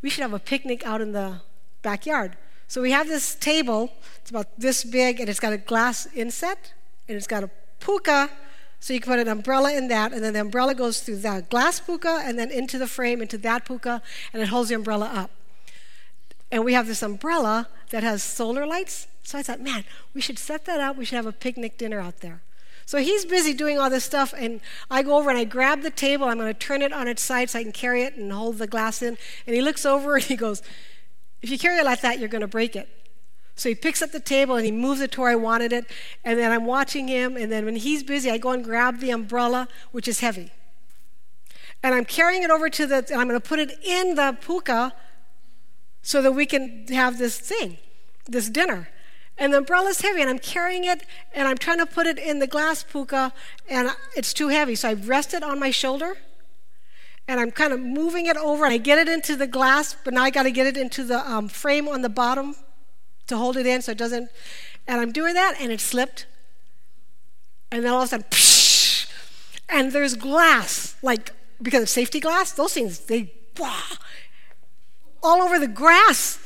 We 0.00 0.08
should 0.08 0.22
have 0.22 0.32
a 0.32 0.38
picnic 0.38 0.86
out 0.86 1.02
in 1.02 1.12
the 1.12 1.42
backyard. 1.82 2.36
So 2.68 2.80
we 2.80 2.92
have 2.92 3.06
this 3.06 3.34
table. 3.34 3.92
It's 4.22 4.30
about 4.30 4.48
this 4.58 4.84
big, 4.84 5.20
and 5.20 5.28
it's 5.28 5.40
got 5.40 5.52
a 5.52 5.58
glass 5.58 6.08
inset, 6.14 6.72
and 7.06 7.18
it's 7.18 7.26
got 7.26 7.44
a 7.44 7.50
puka 7.80 8.30
so 8.82 8.92
you 8.92 8.98
can 8.98 9.12
put 9.12 9.20
an 9.20 9.28
umbrella 9.28 9.72
in 9.72 9.86
that, 9.88 10.12
and 10.12 10.24
then 10.24 10.32
the 10.32 10.40
umbrella 10.40 10.74
goes 10.74 11.02
through 11.02 11.18
that 11.18 11.48
glass 11.48 11.78
puka 11.78 12.20
and 12.24 12.36
then 12.36 12.50
into 12.50 12.78
the 12.78 12.88
frame, 12.88 13.22
into 13.22 13.38
that 13.38 13.64
puka, 13.64 14.02
and 14.32 14.42
it 14.42 14.48
holds 14.48 14.70
the 14.70 14.74
umbrella 14.74 15.06
up. 15.06 15.30
And 16.50 16.64
we 16.64 16.72
have 16.72 16.88
this 16.88 17.00
umbrella 17.00 17.68
that 17.90 18.02
has 18.02 18.24
solar 18.24 18.66
lights. 18.66 19.06
So 19.22 19.38
I 19.38 19.42
thought, 19.44 19.60
man, 19.60 19.84
we 20.14 20.20
should 20.20 20.36
set 20.36 20.64
that 20.64 20.80
up. 20.80 20.96
We 20.96 21.04
should 21.04 21.14
have 21.14 21.26
a 21.26 21.32
picnic 21.32 21.78
dinner 21.78 22.00
out 22.00 22.22
there. 22.22 22.42
So 22.84 22.98
he's 22.98 23.24
busy 23.24 23.54
doing 23.54 23.78
all 23.78 23.88
this 23.88 24.02
stuff, 24.02 24.34
and 24.36 24.60
I 24.90 25.04
go 25.04 25.16
over 25.16 25.30
and 25.30 25.38
I 25.38 25.44
grab 25.44 25.82
the 25.82 25.90
table. 25.90 26.26
I'm 26.26 26.38
going 26.38 26.52
to 26.52 26.58
turn 26.58 26.82
it 26.82 26.92
on 26.92 27.06
its 27.06 27.22
side 27.22 27.50
so 27.50 27.60
I 27.60 27.62
can 27.62 27.70
carry 27.70 28.02
it 28.02 28.16
and 28.16 28.32
hold 28.32 28.58
the 28.58 28.66
glass 28.66 29.00
in. 29.00 29.16
And 29.46 29.54
he 29.54 29.62
looks 29.62 29.86
over 29.86 30.16
and 30.16 30.24
he 30.24 30.34
goes, 30.34 30.60
If 31.40 31.50
you 31.50 31.58
carry 31.58 31.78
it 31.78 31.84
like 31.84 32.00
that, 32.00 32.18
you're 32.18 32.28
going 32.28 32.40
to 32.40 32.48
break 32.48 32.74
it. 32.74 32.88
So 33.54 33.68
he 33.68 33.74
picks 33.74 34.02
up 34.02 34.12
the 34.12 34.20
table 34.20 34.56
and 34.56 34.64
he 34.64 34.72
moves 34.72 35.00
it 35.00 35.12
to 35.12 35.20
where 35.20 35.30
I 35.30 35.36
wanted 35.36 35.72
it. 35.72 35.86
And 36.24 36.38
then 36.38 36.50
I'm 36.50 36.64
watching 36.64 37.08
him. 37.08 37.36
And 37.36 37.52
then 37.52 37.64
when 37.64 37.76
he's 37.76 38.02
busy, 38.02 38.30
I 38.30 38.38
go 38.38 38.50
and 38.50 38.64
grab 38.64 39.00
the 39.00 39.10
umbrella, 39.10 39.68
which 39.90 40.08
is 40.08 40.20
heavy. 40.20 40.50
And 41.82 41.94
I'm 41.94 42.04
carrying 42.04 42.42
it 42.42 42.50
over 42.50 42.70
to 42.70 42.86
the, 42.86 42.96
and 42.96 43.20
I'm 43.20 43.28
going 43.28 43.40
to 43.40 43.48
put 43.48 43.58
it 43.58 43.78
in 43.82 44.14
the 44.14 44.36
puka 44.40 44.92
so 46.00 46.22
that 46.22 46.32
we 46.32 46.46
can 46.46 46.86
have 46.88 47.18
this 47.18 47.38
thing, 47.38 47.78
this 48.26 48.48
dinner. 48.48 48.88
And 49.38 49.52
the 49.52 49.58
umbrella's 49.58 50.00
heavy, 50.00 50.20
and 50.20 50.28
I'm 50.28 50.38
carrying 50.38 50.84
it, 50.84 51.04
and 51.32 51.48
I'm 51.48 51.56
trying 51.56 51.78
to 51.78 51.86
put 51.86 52.06
it 52.06 52.18
in 52.18 52.38
the 52.38 52.46
glass 52.46 52.84
puka, 52.84 53.32
and 53.68 53.90
it's 54.14 54.32
too 54.32 54.48
heavy. 54.48 54.74
So 54.74 54.90
I 54.90 54.92
rest 54.92 55.34
it 55.34 55.42
on 55.42 55.58
my 55.58 55.70
shoulder, 55.70 56.18
and 57.26 57.40
I'm 57.40 57.50
kind 57.50 57.72
of 57.72 57.80
moving 57.80 58.26
it 58.26 58.36
over, 58.36 58.64
and 58.64 58.74
I 58.74 58.78
get 58.78 58.98
it 58.98 59.08
into 59.08 59.34
the 59.34 59.46
glass, 59.46 59.96
but 60.04 60.12
now 60.12 60.22
I 60.22 60.30
got 60.30 60.42
to 60.42 60.50
get 60.50 60.66
it 60.66 60.76
into 60.76 61.02
the 61.02 61.28
um, 61.28 61.48
frame 61.48 61.88
on 61.88 62.02
the 62.02 62.08
bottom 62.08 62.54
to 63.26 63.36
hold 63.36 63.56
it 63.56 63.66
in 63.66 63.82
so 63.82 63.92
it 63.92 63.98
doesn't. 63.98 64.30
And 64.86 65.00
I'm 65.00 65.12
doing 65.12 65.34
that, 65.34 65.56
and 65.60 65.72
it 65.72 65.80
slipped. 65.80 66.26
And 67.70 67.84
then 67.84 67.92
all 67.92 68.00
of 68.02 68.06
a 68.06 68.08
sudden, 68.08 68.26
psh, 68.30 69.08
and 69.68 69.92
there's 69.92 70.14
glass, 70.14 70.96
like 71.02 71.32
because 71.62 71.82
it's 71.82 71.92
safety 71.92 72.20
glass. 72.20 72.52
Those 72.52 72.74
things, 72.74 73.00
they, 73.00 73.32
all 75.22 75.42
over 75.42 75.58
the 75.58 75.68
grass. 75.68 76.38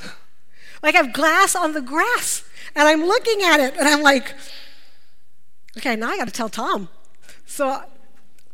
Like 0.83 0.95
I 0.95 0.99
have 0.99 1.13
glass 1.13 1.57
on 1.57 1.73
the 1.73 1.81
grass. 1.81 2.45
And 2.75 2.87
I'm 2.87 3.07
looking 3.07 3.43
at 3.43 3.59
it 3.59 3.75
and 3.79 3.89
I'm 3.89 4.03
like, 4.03 4.35
Okay, 5.77 5.95
now 5.95 6.09
I 6.09 6.17
got 6.17 6.27
to 6.27 6.33
tell 6.33 6.49
Tom. 6.49 6.89
So 7.45 7.83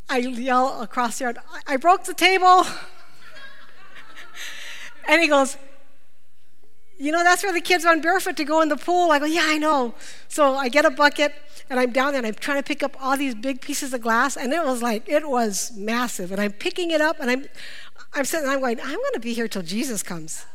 I 0.08 0.18
yell 0.18 0.82
across 0.82 1.18
the 1.18 1.24
yard, 1.24 1.38
I 1.66 1.76
broke 1.76 2.04
the 2.04 2.14
table. 2.14 2.66
and 5.08 5.22
he 5.22 5.28
goes, 5.28 5.56
You 7.02 7.10
know, 7.10 7.24
that's 7.24 7.42
where 7.42 7.52
the 7.52 7.60
kids 7.60 7.84
run 7.84 8.00
barefoot 8.00 8.36
to 8.36 8.44
go 8.44 8.60
in 8.60 8.68
the 8.68 8.76
pool. 8.76 9.10
I 9.10 9.18
go, 9.18 9.24
Yeah, 9.24 9.42
I 9.46 9.58
know. 9.58 9.92
So 10.28 10.54
I 10.54 10.68
get 10.68 10.84
a 10.84 10.90
bucket 10.90 11.34
and 11.68 11.80
I'm 11.80 11.90
down 11.90 12.12
there 12.12 12.18
and 12.18 12.26
I'm 12.28 12.34
trying 12.34 12.58
to 12.58 12.62
pick 12.62 12.84
up 12.84 12.96
all 13.02 13.16
these 13.16 13.34
big 13.34 13.60
pieces 13.60 13.92
of 13.92 14.02
glass. 14.02 14.36
And 14.36 14.52
it 14.52 14.64
was 14.64 14.82
like, 14.82 15.08
it 15.08 15.28
was 15.28 15.72
massive. 15.76 16.30
And 16.30 16.40
I'm 16.40 16.52
picking 16.52 16.92
it 16.92 17.00
up 17.00 17.16
and 17.18 17.28
I'm, 17.28 17.46
I'm 18.14 18.24
sitting 18.24 18.48
I'm 18.48 18.60
going, 18.60 18.78
I'm 18.80 18.94
going 18.94 19.14
to 19.14 19.20
be 19.20 19.32
here 19.32 19.48
till 19.48 19.62
Jesus 19.62 20.00
comes. 20.04 20.46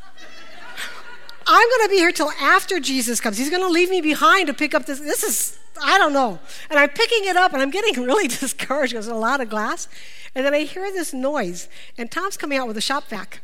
I'm 1.48 1.70
going 1.70 1.88
to 1.88 1.90
be 1.90 1.98
here 1.98 2.14
till 2.14 2.32
after 2.40 2.80
Jesus 2.80 3.20
comes. 3.20 3.38
He's 3.38 3.50
going 3.50 3.62
to 3.62 3.70
leave 3.70 3.90
me 3.90 4.00
behind 4.00 4.48
to 4.48 4.54
pick 4.54 4.74
up 4.74 4.86
this. 4.86 5.02
This 5.02 5.24
is, 5.24 5.60
I 5.84 5.98
don't 5.98 6.14
know. 6.14 6.40
And 6.70 6.80
I'm 6.80 6.90
picking 6.90 7.26
it 7.26 7.36
up 7.36 7.52
and 7.52 7.62
I'm 7.62 7.72
getting 7.72 8.02
really 8.06 8.30
discouraged 8.30 8.94
because 8.94 9.08
there's 9.08 9.08
a 9.08 9.20
lot 9.20 9.42
of 9.42 9.50
glass. 9.50 9.90
And 10.34 10.46
then 10.46 10.54
I 10.54 10.62
hear 10.62 10.94
this 10.94 11.14
noise, 11.14 11.68
and 11.98 12.10
Tom's 12.10 12.38
coming 12.38 12.58
out 12.58 12.68
with 12.68 12.78
a 12.78 12.82
shop 12.82 13.10
vac. 13.10 13.42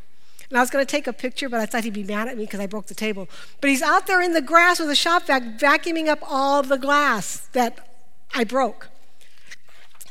And 0.54 0.60
I 0.60 0.62
was 0.62 0.70
going 0.70 0.86
to 0.86 0.92
take 0.92 1.08
a 1.08 1.13
picture, 1.13 1.50
but 1.50 1.60
I 1.60 1.66
thought 1.66 1.84
he'd 1.84 1.96
be 1.96 2.04
mad 2.04 2.28
at 2.28 2.38
me 2.38 2.46
because 2.46 2.60
I 2.60 2.68
broke 2.68 2.86
the 2.86 2.94
table. 2.94 3.28
But 3.60 3.72
he's 3.72 3.82
out 3.82 4.06
there 4.06 4.22
in 4.22 4.34
the 4.34 4.42
grass 4.42 4.80
with 4.80 4.88
a 4.88 4.96
shop 4.96 5.24
vac, 5.24 5.42
vacuuming 5.60 6.10
up 6.10 6.20
all 6.22 6.62
the 6.62 6.78
glass 6.78 7.38
that 7.54 7.89
I 8.36 8.44
broke. 8.44 8.89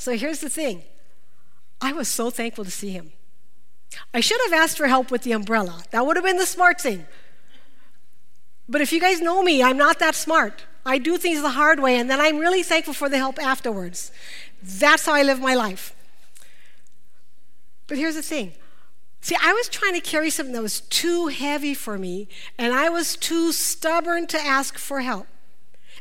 So 0.01 0.17
here's 0.17 0.41
the 0.41 0.51
thing 0.51 0.83
I 1.81 1.93
was 1.93 2.09
so 2.09 2.29
thankful 2.29 2.65
to 2.65 2.73
see 2.73 2.91
him. 2.91 3.13
I 4.13 4.19
should 4.19 4.41
have 4.47 4.53
asked 4.53 4.77
for 4.77 4.89
help 4.89 5.13
with 5.13 5.23
the 5.23 5.31
umbrella. 5.31 5.85
That 5.93 6.05
would 6.05 6.17
have 6.17 6.25
been 6.25 6.39
the 6.39 6.45
smart 6.45 6.81
thing. 6.81 7.07
But 8.69 8.81
if 8.81 8.93
you 8.93 9.01
guys 9.01 9.21
know 9.21 9.45
me, 9.45 9.63
I'm 9.63 9.77
not 9.77 10.01
that 10.01 10.17
smart. 10.17 10.65
I 10.85 10.99
do 10.99 11.19
things 11.19 11.41
the 11.41 11.51
hard 11.51 11.79
way, 11.79 12.01
and 12.01 12.11
then 12.11 12.21
I'm 12.21 12.39
really 12.39 12.65
thankful 12.65 12.95
for 12.95 13.09
the 13.09 13.19
help 13.19 13.39
afterwards. 13.41 14.11
That's 14.61 15.07
how 15.07 15.15
I 15.15 15.23
live 15.23 15.39
my 15.39 15.55
life. 15.55 15.95
But 17.87 17.97
here's 17.97 18.17
the 18.17 18.23
thing 18.23 18.55
see, 19.23 19.37
I 19.41 19.55
was 19.55 19.69
trying 19.69 19.95
to 19.95 20.01
carry 20.01 20.29
something 20.29 20.53
that 20.53 20.63
was 20.63 20.83
too 20.83 21.29
heavy 21.29 21.73
for 21.73 21.97
me, 21.97 22.29
and 22.59 22.75
I 22.75 22.91
was 22.91 23.17
too 23.17 23.53
stubborn 23.53 24.27
to 24.27 24.39
ask 24.39 24.77
for 24.77 25.01
help. 25.01 25.27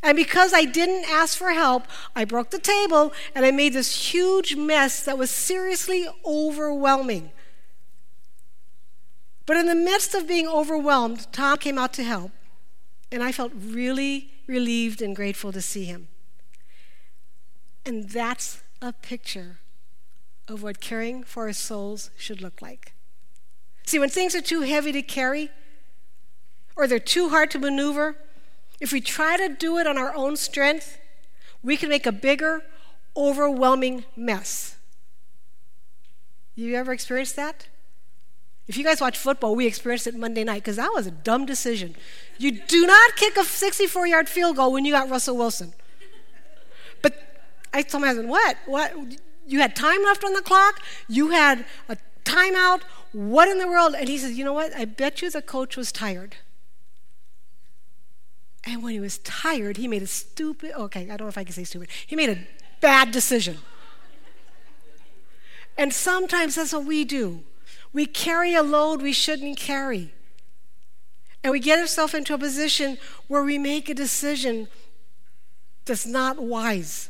And 0.03 0.15
because 0.15 0.53
I 0.53 0.65
didn't 0.65 1.05
ask 1.09 1.37
for 1.37 1.51
help, 1.51 1.85
I 2.15 2.25
broke 2.25 2.49
the 2.49 2.59
table 2.59 3.13
and 3.35 3.45
I 3.45 3.51
made 3.51 3.73
this 3.73 4.11
huge 4.11 4.55
mess 4.55 5.05
that 5.05 5.17
was 5.17 5.29
seriously 5.29 6.07
overwhelming. 6.25 7.31
But 9.45 9.57
in 9.57 9.67
the 9.67 9.75
midst 9.75 10.15
of 10.15 10.27
being 10.27 10.47
overwhelmed, 10.47 11.31
Tom 11.31 11.57
came 11.57 11.77
out 11.77 11.93
to 11.93 12.03
help. 12.03 12.31
And 13.11 13.21
I 13.21 13.31
felt 13.31 13.51
really 13.55 14.31
relieved 14.47 15.01
and 15.01 15.15
grateful 15.15 15.51
to 15.51 15.61
see 15.61 15.85
him. 15.85 16.07
And 17.85 18.09
that's 18.09 18.63
a 18.81 18.93
picture 18.93 19.59
of 20.47 20.63
what 20.63 20.79
caring 20.79 21.23
for 21.23 21.43
our 21.43 21.53
souls 21.53 22.09
should 22.17 22.41
look 22.41 22.61
like. 22.61 22.93
See, 23.85 23.99
when 23.99 24.09
things 24.09 24.35
are 24.35 24.41
too 24.41 24.61
heavy 24.61 24.91
to 24.91 25.01
carry 25.01 25.49
or 26.75 26.87
they're 26.87 26.99
too 26.99 27.29
hard 27.29 27.51
to 27.51 27.59
maneuver, 27.59 28.15
if 28.79 28.91
we 28.91 29.01
try 29.01 29.37
to 29.37 29.49
do 29.49 29.77
it 29.77 29.85
on 29.85 29.97
our 29.97 30.15
own 30.15 30.35
strength, 30.35 30.97
we 31.61 31.77
can 31.77 31.89
make 31.89 32.05
a 32.05 32.11
bigger, 32.11 32.63
overwhelming 33.15 34.05
mess. 34.15 34.77
You 36.55 36.75
ever 36.75 36.91
experienced 36.91 37.35
that? 37.35 37.67
If 38.67 38.77
you 38.77 38.83
guys 38.83 39.01
watch 39.01 39.17
football, 39.17 39.55
we 39.55 39.67
experienced 39.67 40.07
it 40.07 40.15
Monday 40.15 40.43
night 40.43 40.63
because 40.63 40.77
that 40.77 40.91
was 40.93 41.07
a 41.07 41.11
dumb 41.11 41.45
decision. 41.45 41.95
You 42.37 42.51
do 42.51 42.85
not 42.85 43.15
kick 43.15 43.35
a 43.37 43.43
64 43.43 44.07
yard 44.07 44.29
field 44.29 44.55
goal 44.55 44.71
when 44.71 44.85
you 44.85 44.93
got 44.93 45.09
Russell 45.09 45.37
Wilson. 45.37 45.73
But 47.01 47.43
I 47.73 47.81
told 47.81 48.01
my 48.01 48.07
husband, 48.07 48.29
what? 48.29 48.57
What? 48.65 48.93
You 49.45 49.59
had 49.59 49.75
time 49.75 50.03
left 50.03 50.23
on 50.23 50.33
the 50.33 50.41
clock? 50.41 50.79
You 51.07 51.29
had 51.29 51.65
a 51.89 51.97
timeout? 52.23 52.81
What 53.11 53.49
in 53.49 53.57
the 53.57 53.67
world? 53.67 53.95
And 53.97 54.07
he 54.07 54.17
says, 54.17 54.37
you 54.37 54.45
know 54.45 54.53
what? 54.53 54.73
I 54.75 54.85
bet 54.85 55.21
you 55.21 55.29
the 55.29 55.41
coach 55.41 55.75
was 55.75 55.91
tired. 55.91 56.37
And 58.63 58.83
when 58.83 58.93
he 58.93 58.99
was 58.99 59.17
tired, 59.19 59.77
he 59.77 59.87
made 59.87 60.03
a 60.03 60.07
stupid, 60.07 60.71
okay, 60.77 61.03
I 61.03 61.17
don't 61.17 61.21
know 61.21 61.27
if 61.27 61.37
I 61.37 61.43
can 61.43 61.53
say 61.53 61.63
stupid. 61.63 61.89
He 62.05 62.15
made 62.15 62.29
a 62.29 62.37
bad 62.79 63.11
decision. 63.11 63.57
And 65.77 65.93
sometimes 65.93 66.55
that's 66.55 66.73
what 66.73 66.85
we 66.85 67.03
do. 67.03 67.43
We 67.91 68.05
carry 68.05 68.53
a 68.53 68.61
load 68.61 69.01
we 69.01 69.13
shouldn't 69.13 69.57
carry. 69.57 70.13
And 71.43 71.51
we 71.51 71.59
get 71.59 71.79
ourselves 71.79 72.13
into 72.13 72.33
a 72.33 72.37
position 72.37 72.97
where 73.27 73.43
we 73.43 73.57
make 73.57 73.89
a 73.89 73.93
decision 73.93 74.67
that's 75.85 76.05
not 76.05 76.39
wise. 76.39 77.09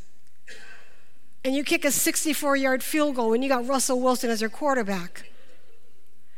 And 1.44 1.54
you 1.54 1.64
kick 1.64 1.84
a 1.84 1.92
64 1.92 2.56
yard 2.56 2.84
field 2.84 3.16
goal 3.16 3.32
when 3.32 3.42
you 3.42 3.50
got 3.50 3.68
Russell 3.68 4.00
Wilson 4.00 4.30
as 4.30 4.40
your 4.40 4.50
quarterback. 4.50 5.31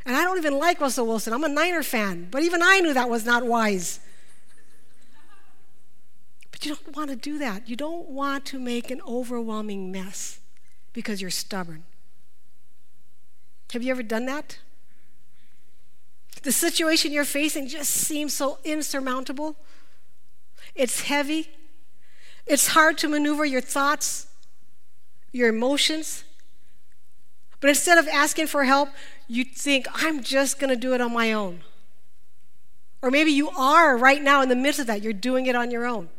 And 0.06 0.16
I 0.16 0.24
don't 0.24 0.38
even 0.38 0.58
like 0.58 0.82
Russell 0.82 1.08
Wilson. 1.08 1.34
I'm 1.34 1.44
a 1.44 1.50
Niner 1.50 1.84
fan. 1.84 2.28
But 2.30 2.44
even 2.44 2.62
I 2.62 2.80
knew 2.80 2.94
that 2.94 3.10
was 3.10 3.26
not 3.26 3.46
wise. 3.46 4.00
But 6.52 6.66
you 6.66 6.76
don't 6.76 6.96
want 6.96 7.10
to 7.10 7.16
do 7.16 7.38
that. 7.40 7.70
You 7.70 7.76
don't 7.76 8.10
want 8.10 8.46
to 8.48 8.60
make 8.60 8.92
an 8.92 9.02
overwhelming 9.08 9.92
mess 9.92 10.40
because 10.92 11.22
you're 11.22 11.32
stubborn. 11.32 11.84
Have 13.72 13.82
you 13.82 13.92
ever 13.92 14.04
done 14.04 14.26
that? 14.28 14.60
The 16.44 16.52
situation 16.52 17.12
you're 17.12 17.26
facing 17.26 17.68
just 17.68 17.90
seems 17.90 18.34
so 18.34 18.60
insurmountable. 18.64 19.56
It's 20.76 21.02
heavy. 21.02 21.50
It's 22.46 22.68
hard 22.68 22.98
to 23.00 23.08
maneuver 23.08 23.46
your 23.46 23.62
thoughts, 23.62 24.28
your 25.32 25.48
emotions. 25.50 26.26
But 27.62 27.70
instead 27.70 27.98
of 27.98 28.08
asking 28.10 28.48
for 28.48 28.66
help, 28.66 28.90
you 29.28 29.44
think, 29.44 29.88
I'm 29.94 30.24
just 30.24 30.60
going 30.60 30.70
to 30.70 30.76
do 30.76 30.94
it 30.94 31.02
on 31.02 31.14
my 31.14 31.34
own. 31.34 31.62
Or 33.02 33.12
maybe 33.12 33.32
you 33.32 33.50
are 33.50 33.98
right 33.98 34.22
now 34.22 34.42
in 34.42 34.50
the 34.50 34.56
midst 34.56 34.80
of 34.80 34.88
that. 34.88 35.02
You're 35.02 35.14
doing 35.14 35.46
it 35.46 35.56
on 35.56 35.72
your 35.72 35.86
own. 35.86 36.10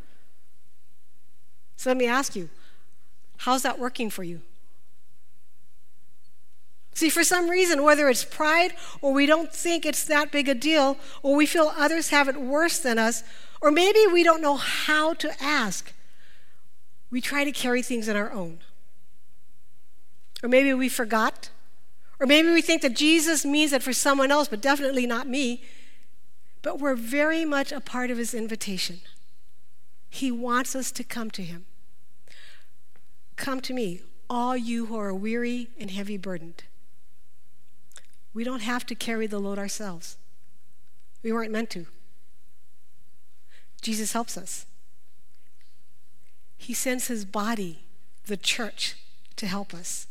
So 1.77 1.91
let 1.91 1.97
me 1.97 2.07
ask 2.07 2.37
you, 2.37 2.49
how's 3.39 3.63
that 3.63 3.79
working 3.79 4.11
for 4.11 4.23
you? 4.23 4.43
See, 6.95 7.09
for 7.09 7.25
some 7.25 7.49
reason, 7.49 7.83
whether 7.83 8.09
it's 8.09 8.25
pride 8.25 8.73
or 9.03 9.13
we 9.13 9.27
don't 9.27 9.53
think 9.53 9.85
it's 9.85 10.05
that 10.05 10.31
big 10.31 10.49
a 10.49 10.55
deal, 10.55 10.97
or 11.23 11.35
we 11.35 11.45
feel 11.45 11.73
others 11.77 12.11
have 12.11 12.29
it 12.29 12.41
worse 12.41 12.79
than 12.79 12.99
us, 12.99 13.25
or 13.61 13.73
maybe 13.73 14.07
we 14.07 14.23
don't 14.23 14.41
know 14.41 14.57
how 14.57 15.15
to 15.15 15.43
ask, 15.43 15.93
we 17.11 17.21
try 17.21 17.43
to 17.45 17.51
carry 17.51 17.83
things 17.83 18.09
on 18.09 18.15
our 18.15 18.31
own. 18.31 18.59
Or 20.43 20.49
maybe 20.49 20.73
we 20.73 20.89
forgot. 20.89 21.49
Or 22.25 22.27
maybe 22.27 22.49
we 22.49 22.63
think 22.63 22.81
that 22.81 22.97
Jesus 22.97 23.45
means 23.45 23.75
it 23.75 23.83
for 23.83 23.93
someone 23.93 24.31
else, 24.31 24.49
but 24.49 24.63
definitely 24.63 25.07
not 25.07 25.29
me. 25.29 25.63
But 26.63 26.79
we're 26.79 26.95
very 26.95 27.45
much 27.45 27.71
a 27.71 27.81
part 27.81 28.11
of 28.11 28.17
his 28.17 28.33
invitation. 28.33 29.01
He 30.09 30.31
wants 30.31 30.75
us 30.75 30.91
to 30.93 31.05
come 31.05 31.31
to 31.33 31.43
him. 31.43 31.67
Come 33.37 33.61
to 33.61 33.75
me, 33.75 34.01
all 34.31 34.57
you 34.57 34.87
who 34.87 34.97
are 34.97 35.13
weary 35.13 35.69
and 35.79 35.91
heavy 35.91 36.17
burdened 36.17 36.63
we 38.35 38.43
don't 38.43 38.63
have 38.63 38.85
to 38.87 38.95
carry 38.97 39.29
the 39.29 39.39
load 39.39 39.59
ourselves. 39.59 40.17
We 41.23 41.33
weren't 41.33 41.53
meant 41.53 41.71
to. 41.71 41.87
Jesus 43.81 44.13
helps 44.13 44.37
us. 44.37 44.67
He 46.57 46.75
sends 46.75 47.07
his 47.07 47.25
body, 47.25 47.85
the 48.27 48.37
church, 48.37 48.97
to 49.37 49.47
help 49.47 49.73
us. 49.73 50.09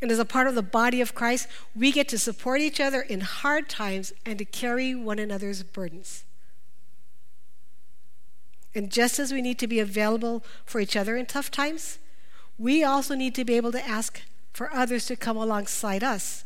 And 0.00 0.10
as 0.10 0.18
a 0.18 0.24
part 0.24 0.46
of 0.46 0.54
the 0.54 0.62
body 0.62 1.00
of 1.00 1.14
Christ, 1.14 1.48
we 1.74 1.90
get 1.90 2.08
to 2.08 2.18
support 2.18 2.60
each 2.60 2.80
other 2.80 3.00
in 3.00 3.20
hard 3.20 3.68
times 3.68 4.12
and 4.24 4.38
to 4.38 4.44
carry 4.44 4.94
one 4.94 5.18
another's 5.18 5.62
burdens. 5.62 6.24
And 8.74 8.90
just 8.90 9.18
as 9.18 9.32
we 9.32 9.42
need 9.42 9.58
to 9.58 9.66
be 9.66 9.80
available 9.80 10.44
for 10.64 10.80
each 10.80 10.94
other 10.94 11.16
in 11.16 11.26
tough 11.26 11.50
times, 11.50 11.98
we 12.58 12.84
also 12.84 13.14
need 13.14 13.34
to 13.34 13.44
be 13.44 13.54
able 13.54 13.72
to 13.72 13.88
ask 13.88 14.22
for 14.52 14.72
others 14.72 15.06
to 15.06 15.16
come 15.16 15.36
alongside 15.36 16.04
us 16.04 16.44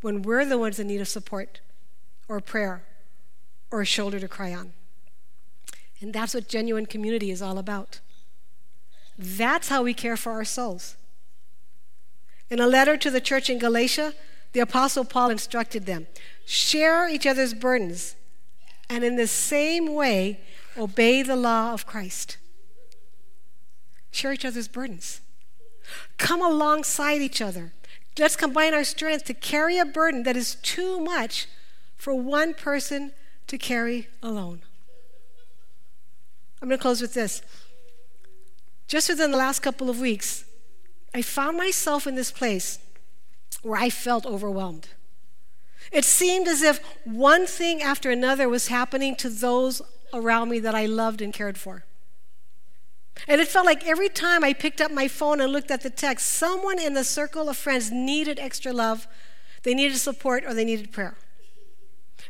when 0.00 0.22
we're 0.22 0.44
the 0.44 0.58
ones 0.58 0.78
in 0.78 0.88
need 0.88 1.00
of 1.00 1.08
support 1.08 1.60
or 2.28 2.40
prayer 2.40 2.84
or 3.70 3.80
a 3.80 3.86
shoulder 3.86 4.20
to 4.20 4.28
cry 4.28 4.52
on. 4.52 4.72
And 6.00 6.12
that's 6.12 6.34
what 6.34 6.48
genuine 6.48 6.86
community 6.86 7.30
is 7.30 7.42
all 7.42 7.58
about. 7.58 8.00
That's 9.18 9.68
how 9.68 9.82
we 9.82 9.94
care 9.94 10.16
for 10.16 10.32
our 10.32 10.44
souls. 10.44 10.96
In 12.50 12.60
a 12.60 12.66
letter 12.66 12.96
to 12.96 13.10
the 13.10 13.20
church 13.20 13.50
in 13.50 13.58
Galatia, 13.58 14.14
the 14.52 14.60
Apostle 14.60 15.04
Paul 15.04 15.30
instructed 15.30 15.86
them 15.86 16.06
share 16.44 17.08
each 17.08 17.26
other's 17.26 17.52
burdens, 17.52 18.16
and 18.88 19.04
in 19.04 19.16
the 19.16 19.26
same 19.26 19.94
way, 19.94 20.40
obey 20.78 21.22
the 21.22 21.36
law 21.36 21.74
of 21.74 21.84
Christ. 21.84 22.38
Share 24.10 24.32
each 24.32 24.46
other's 24.46 24.68
burdens. 24.68 25.20
Come 26.16 26.42
alongside 26.42 27.20
each 27.20 27.42
other. 27.42 27.72
Let's 28.18 28.34
combine 28.34 28.72
our 28.72 28.84
strength 28.84 29.24
to 29.26 29.34
carry 29.34 29.78
a 29.78 29.84
burden 29.84 30.22
that 30.22 30.36
is 30.36 30.54
too 30.56 30.98
much 31.00 31.46
for 31.96 32.14
one 32.14 32.54
person 32.54 33.12
to 33.46 33.58
carry 33.58 34.08
alone. 34.22 34.62
I'm 36.60 36.68
going 36.68 36.78
to 36.78 36.82
close 36.82 37.00
with 37.00 37.14
this. 37.14 37.42
just 38.88 39.10
within 39.10 39.30
the 39.30 39.36
last 39.36 39.60
couple 39.60 39.90
of 39.90 40.00
weeks, 40.00 40.44
I 41.14 41.22
found 41.22 41.56
myself 41.56 42.06
in 42.06 42.14
this 42.14 42.30
place 42.30 42.78
where 43.62 43.80
I 43.80 43.90
felt 43.90 44.26
overwhelmed. 44.26 44.88
It 45.90 46.04
seemed 46.04 46.48
as 46.48 46.62
if 46.62 46.80
one 47.04 47.46
thing 47.46 47.82
after 47.82 48.10
another 48.10 48.48
was 48.48 48.68
happening 48.68 49.16
to 49.16 49.30
those 49.30 49.80
around 50.12 50.50
me 50.50 50.60
that 50.60 50.74
I 50.74 50.86
loved 50.86 51.22
and 51.22 51.32
cared 51.32 51.58
for. 51.58 51.84
And 53.26 53.40
it 53.40 53.48
felt 53.48 53.66
like 53.66 53.86
every 53.86 54.08
time 54.08 54.44
I 54.44 54.52
picked 54.52 54.80
up 54.80 54.92
my 54.92 55.08
phone 55.08 55.40
and 55.40 55.52
looked 55.52 55.70
at 55.70 55.82
the 55.82 55.90
text, 55.90 56.26
someone 56.26 56.78
in 56.78 56.94
the 56.94 57.04
circle 57.04 57.48
of 57.48 57.56
friends 57.56 57.90
needed 57.90 58.38
extra 58.38 58.72
love, 58.72 59.08
they 59.64 59.74
needed 59.74 59.98
support, 59.98 60.44
or 60.44 60.54
they 60.54 60.64
needed 60.64 60.92
prayer. 60.92 61.16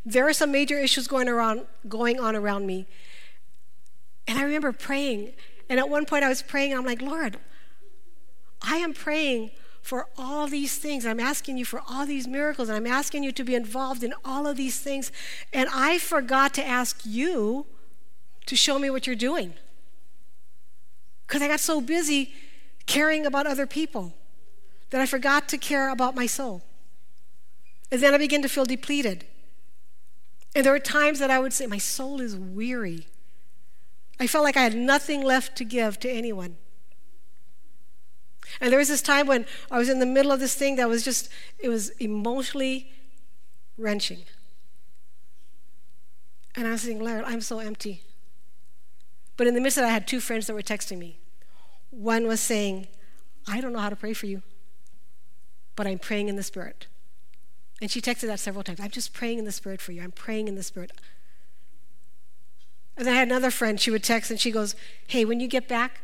There 0.05 0.27
are 0.27 0.33
some 0.33 0.51
major 0.51 0.79
issues 0.79 1.07
going, 1.07 1.29
around, 1.29 1.65
going 1.87 2.19
on 2.19 2.35
around 2.35 2.65
me. 2.65 2.87
And 4.27 4.39
I 4.39 4.43
remember 4.43 4.71
praying. 4.71 5.33
And 5.69 5.79
at 5.79 5.89
one 5.89 6.05
point 6.05 6.23
I 6.23 6.29
was 6.29 6.41
praying, 6.41 6.73
I'm 6.73 6.85
like, 6.85 7.01
Lord, 7.01 7.37
I 8.61 8.77
am 8.77 8.93
praying 8.93 9.51
for 9.81 10.07
all 10.17 10.47
these 10.47 10.77
things. 10.77 11.05
I'm 11.05 11.19
asking 11.19 11.57
you 11.57 11.65
for 11.65 11.81
all 11.89 12.05
these 12.05 12.27
miracles, 12.27 12.69
and 12.69 12.75
I'm 12.75 12.87
asking 12.87 13.23
you 13.23 13.31
to 13.31 13.43
be 13.43 13.55
involved 13.55 14.03
in 14.03 14.13
all 14.23 14.45
of 14.45 14.57
these 14.57 14.79
things. 14.79 15.11
And 15.53 15.69
I 15.73 15.97
forgot 15.97 16.53
to 16.55 16.65
ask 16.65 17.01
you 17.05 17.65
to 18.45 18.55
show 18.55 18.79
me 18.79 18.89
what 18.89 19.07
you're 19.07 19.15
doing. 19.15 19.53
Because 21.25 21.41
I 21.41 21.47
got 21.47 21.59
so 21.59 21.81
busy 21.81 22.33
caring 22.85 23.25
about 23.25 23.45
other 23.45 23.67
people 23.67 24.13
that 24.89 24.99
I 24.99 25.05
forgot 25.05 25.47
to 25.49 25.57
care 25.57 25.89
about 25.89 26.15
my 26.15 26.25
soul. 26.25 26.63
And 27.91 28.01
then 28.01 28.13
I 28.13 28.17
began 28.17 28.41
to 28.41 28.49
feel 28.49 28.65
depleted. 28.65 29.25
And 30.55 30.65
there 30.65 30.73
were 30.73 30.79
times 30.79 31.19
that 31.19 31.29
I 31.29 31.39
would 31.39 31.53
say, 31.53 31.67
My 31.67 31.77
soul 31.77 32.19
is 32.19 32.35
weary. 32.35 33.07
I 34.19 34.27
felt 34.27 34.43
like 34.43 34.57
I 34.57 34.63
had 34.63 34.75
nothing 34.75 35.23
left 35.23 35.55
to 35.57 35.63
give 35.63 35.99
to 35.99 36.09
anyone. 36.09 36.57
And 38.59 38.71
there 38.71 38.79
was 38.79 38.87
this 38.87 39.01
time 39.01 39.27
when 39.27 39.45
I 39.69 39.77
was 39.77 39.89
in 39.89 39.99
the 39.99 40.05
middle 40.05 40.31
of 40.31 40.39
this 40.39 40.55
thing 40.55 40.75
that 40.77 40.89
was 40.89 41.03
just, 41.03 41.29
it 41.59 41.69
was 41.69 41.89
emotionally 41.99 42.91
wrenching. 43.77 44.19
And 46.55 46.67
I 46.67 46.71
was 46.71 46.83
thinking, 46.83 47.05
Lord, 47.05 47.23
I'm 47.25 47.41
so 47.41 47.59
empty. 47.59 48.01
But 49.37 49.47
in 49.47 49.53
the 49.53 49.61
midst 49.61 49.77
of 49.77 49.83
it, 49.83 49.87
I 49.87 49.91
had 49.91 50.07
two 50.07 50.19
friends 50.19 50.47
that 50.47 50.53
were 50.53 50.61
texting 50.61 50.97
me. 50.97 51.19
One 51.91 52.27
was 52.27 52.41
saying, 52.41 52.87
I 53.47 53.61
don't 53.61 53.73
know 53.73 53.79
how 53.79 53.89
to 53.89 53.95
pray 53.95 54.13
for 54.13 54.25
you, 54.25 54.41
but 55.75 55.87
I'm 55.87 55.99
praying 55.99 56.27
in 56.27 56.35
the 56.35 56.43
Spirit. 56.43 56.87
And 57.81 57.89
she 57.89 58.01
texted 58.01 58.27
that 58.27 58.39
several 58.39 58.63
times. 58.63 58.79
I'm 58.81 58.89
just 58.89 59.13
praying 59.13 59.39
in 59.39 59.45
the 59.45 59.51
Spirit 59.51 59.79
for 59.79 59.93
you. 59.93 60.01
I'm 60.01 60.11
praying 60.11 60.47
in 60.47 60.55
the 60.55 60.63
Spirit. 60.63 60.91
And 62.97 63.07
then 63.07 63.13
I 63.13 63.17
had 63.17 63.29
another 63.29 63.49
friend, 63.49 63.79
she 63.79 63.91
would 63.91 64.03
text 64.03 64.29
and 64.29 64.39
she 64.39 64.51
goes, 64.51 64.75
Hey, 65.07 65.23
when 65.23 65.39
you 65.39 65.47
get 65.47 65.69
back, 65.69 66.01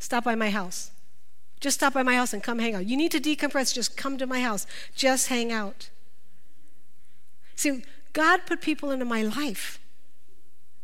stop 0.00 0.24
by 0.24 0.34
my 0.34 0.50
house. 0.50 0.90
Just 1.62 1.76
stop 1.76 1.94
by 1.94 2.02
my 2.02 2.16
house 2.16 2.32
and 2.32 2.42
come 2.42 2.58
hang 2.58 2.74
out. 2.74 2.86
You 2.86 2.96
need 2.96 3.12
to 3.12 3.20
decompress, 3.20 3.72
just 3.72 3.96
come 3.96 4.18
to 4.18 4.26
my 4.26 4.40
house. 4.40 4.66
Just 4.96 5.28
hang 5.28 5.52
out. 5.52 5.90
See, 7.54 7.84
God 8.12 8.40
put 8.46 8.60
people 8.60 8.90
into 8.90 9.04
my 9.04 9.22
life 9.22 9.78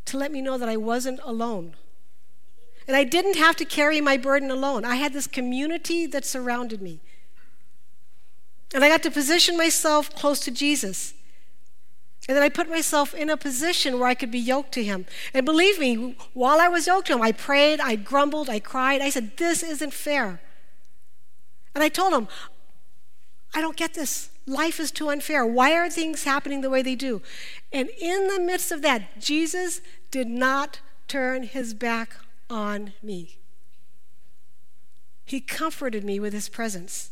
to 0.05 0.17
let 0.17 0.31
me 0.31 0.41
know 0.41 0.57
that 0.57 0.69
I 0.69 0.77
wasn't 0.77 1.19
alone. 1.25 1.75
And 2.87 2.97
I 2.97 3.03
didn't 3.03 3.37
have 3.37 3.57
to 3.57 3.64
carry 3.64 4.01
my 4.01 4.17
burden 4.17 4.53
alone. 4.53 4.85
I 4.85 4.95
had 4.95 5.12
this 5.12 5.27
community 5.27 6.07
that 6.07 6.25
surrounded 6.25 6.81
me. 6.81 7.01
And 8.73 8.85
I 8.85 8.88
got 8.88 9.03
to 9.03 9.11
position 9.11 9.57
myself 9.57 10.14
close 10.14 10.38
to 10.41 10.53
Jesus. 10.53 11.12
And 12.29 12.37
then 12.37 12.45
I 12.45 12.51
put 12.51 12.71
myself 12.71 13.14
in 13.14 13.31
a 13.31 13.37
position 13.37 13.99
where 13.99 14.09
I 14.09 14.14
could 14.14 14.31
be 14.31 14.38
yoked 14.38 14.71
to 14.75 14.85
him. 14.85 15.07
And 15.35 15.45
believe 15.45 15.81
me, 15.81 16.14
while 16.35 16.61
I 16.61 16.69
was 16.69 16.87
yoked 16.87 17.09
to 17.09 17.14
him, 17.14 17.23
I 17.23 17.33
prayed, 17.33 17.81
I 17.81 17.97
grumbled, 17.97 18.49
I 18.49 18.61
cried. 18.61 19.01
I 19.01 19.11
said, 19.11 19.38
This 19.38 19.64
isn't 19.64 19.93
fair. 19.93 20.41
And 21.79 21.85
I 21.85 21.88
told 21.88 22.12
him, 22.12 22.27
I 23.55 23.61
don't 23.61 23.77
get 23.77 23.95
this. 23.95 24.31
Life 24.49 24.81
is 24.81 24.91
too 24.91 25.11
unfair. 25.11 25.47
Why 25.47 25.75
are 25.75 25.88
things 25.88 26.25
happening 26.25 26.61
the 26.61 26.71
way 26.71 26.83
they 26.83 26.97
do? 26.97 27.23
And 27.73 27.88
in 28.01 28.27
the 28.27 28.41
midst 28.41 28.73
of 28.73 28.83
that, 28.83 29.21
Jesus 29.21 29.81
did 30.11 30.27
not 30.27 30.81
turn 31.07 31.45
his 31.45 31.75
back 31.75 32.17
on 32.51 32.95
me. 33.01 33.38
He 35.25 35.41
comforted 35.41 36.03
me 36.03 36.19
with 36.19 36.33
his 36.33 36.49
presence. 36.49 37.11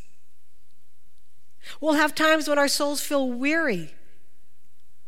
We'll 1.80 1.94
have 1.94 2.12
times 2.12 2.48
when 2.48 2.58
our 2.58 2.66
souls 2.66 3.00
feel 3.00 3.30
weary, 3.30 3.94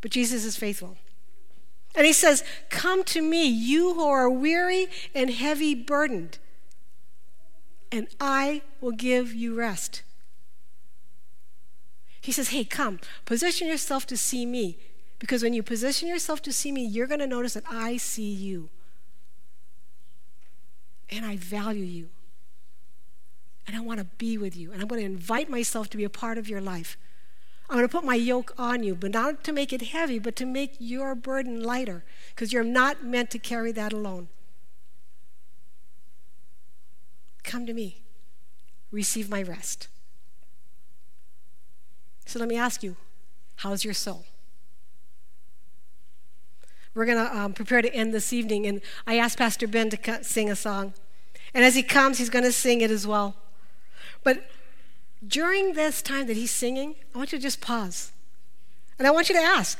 but 0.00 0.12
Jesus 0.12 0.44
is 0.44 0.56
faithful. 0.56 0.98
And 1.96 2.06
he 2.06 2.12
says, 2.12 2.44
Come 2.70 3.02
to 3.06 3.20
me, 3.20 3.44
you 3.44 3.94
who 3.94 4.06
are 4.06 4.30
weary 4.30 4.86
and 5.16 5.30
heavy 5.30 5.74
burdened, 5.74 6.38
and 7.90 8.08
I 8.20 8.62
will 8.80 8.92
give 8.92 9.34
you 9.34 9.54
rest. 9.54 10.02
He 12.20 12.32
says, 12.32 12.48
Hey, 12.48 12.64
come, 12.64 13.00
position 13.24 13.68
yourself 13.68 14.06
to 14.06 14.16
see 14.16 14.44
me. 14.44 14.78
Because 15.18 15.42
when 15.42 15.54
you 15.54 15.62
position 15.62 16.08
yourself 16.08 16.42
to 16.42 16.52
see 16.52 16.70
me, 16.70 16.84
you're 16.84 17.08
going 17.08 17.20
to 17.20 17.26
notice 17.26 17.54
that 17.54 17.64
I 17.68 17.96
see 17.96 18.30
you. 18.30 18.68
And 21.10 21.24
I 21.24 21.36
value 21.36 21.84
you 21.84 22.08
and 23.68 23.76
I 23.76 23.80
want 23.80 24.00
to 24.00 24.06
be 24.16 24.38
with 24.38 24.56
you. 24.56 24.72
And 24.72 24.80
I'm 24.80 24.88
going 24.88 25.00
to 25.00 25.06
invite 25.06 25.50
myself 25.50 25.90
to 25.90 25.96
be 25.96 26.04
a 26.04 26.10
part 26.10 26.38
of 26.38 26.48
your 26.48 26.60
life. 26.60 26.96
I'm 27.68 27.76
going 27.76 27.86
to 27.86 27.92
put 27.92 28.04
my 28.04 28.14
yoke 28.14 28.54
on 28.56 28.82
you, 28.82 28.94
but 28.94 29.12
not 29.12 29.44
to 29.44 29.52
make 29.52 29.74
it 29.74 29.82
heavy, 29.82 30.18
but 30.18 30.34
to 30.36 30.46
make 30.46 30.76
your 30.78 31.14
burden 31.14 31.62
lighter, 31.62 32.02
because 32.30 32.50
you're 32.50 32.64
not 32.64 33.04
meant 33.04 33.30
to 33.32 33.38
carry 33.38 33.72
that 33.72 33.92
alone. 33.92 34.28
Come 37.48 37.64
to 37.64 37.72
me, 37.72 38.02
receive 38.92 39.30
my 39.30 39.42
rest. 39.42 39.88
So 42.26 42.38
let 42.38 42.46
me 42.46 42.58
ask 42.58 42.82
you 42.82 42.96
how's 43.56 43.86
your 43.86 43.94
soul? 43.94 44.26
We're 46.94 47.06
going 47.06 47.26
to 47.26 47.34
um, 47.34 47.54
prepare 47.54 47.80
to 47.80 47.94
end 47.94 48.12
this 48.12 48.34
evening, 48.34 48.66
and 48.66 48.82
I 49.06 49.16
asked 49.16 49.38
Pastor 49.38 49.66
Ben 49.66 49.88
to 49.88 50.24
sing 50.24 50.50
a 50.50 50.56
song. 50.56 50.92
And 51.54 51.64
as 51.64 51.74
he 51.74 51.82
comes, 51.82 52.18
he's 52.18 52.28
going 52.28 52.44
to 52.44 52.52
sing 52.52 52.82
it 52.82 52.90
as 52.90 53.06
well. 53.06 53.34
But 54.22 54.50
during 55.26 55.72
this 55.72 56.02
time 56.02 56.26
that 56.26 56.36
he's 56.36 56.50
singing, 56.50 56.96
I 57.14 57.18
want 57.18 57.32
you 57.32 57.38
to 57.38 57.42
just 57.42 57.62
pause. 57.62 58.12
And 58.98 59.08
I 59.08 59.10
want 59.10 59.30
you 59.30 59.34
to 59.34 59.40
ask. 59.40 59.78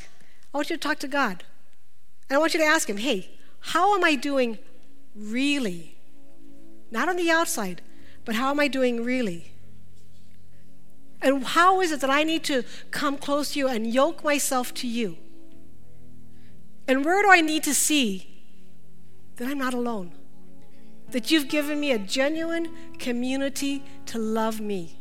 I 0.55 0.57
want 0.57 0.71
you 0.71 0.77
to 0.77 0.83
talk 0.83 1.01
to 1.01 1.09
God. 1.09 1.45
And 2.31 2.37
I 2.39 2.41
want 2.41 2.55
you 2.55 2.61
to 2.61 2.67
ask 2.67 2.89
him, 2.89 2.97
hey, 2.97 3.29
how 3.61 3.95
am 3.95 4.05
I 4.05 4.15
doing 4.15 4.57
really? 5.15 5.98
Not 6.91 7.09
on 7.09 7.17
the 7.17 7.31
outside, 7.31 7.83
but 8.25 8.35
how 8.35 8.51
am 8.51 8.61
I 8.61 8.69
doing 8.69 9.05
really? 9.05 9.53
And 11.21 11.45
how 11.45 11.81
is 11.81 11.93
it 11.93 12.01
that 12.01 12.11
I 12.11 12.23
need 12.23 12.45
to 12.45 12.63
come 12.91 13.19
close 13.19 13.53
to 13.53 13.59
you 13.59 13.69
and 13.69 13.87
yoke 13.87 14.23
myself 14.23 14.73
to 14.75 14.87
you? 14.87 15.19
And 16.87 17.05
where 17.05 17.23
do 17.23 17.31
I 17.31 17.41
need 17.41 17.65
to 17.65 17.75
see 17.75 18.45
that 19.37 19.49
I'm 19.49 19.59
not 19.59 19.75
alone? 19.75 20.13
that 21.11 21.31
you've 21.31 21.49
given 21.49 21.81
me 21.81 21.93
a 21.93 21.99
genuine 21.99 22.75
community 22.99 23.83
to 24.07 24.19
love 24.19 24.61
me. 24.61 24.99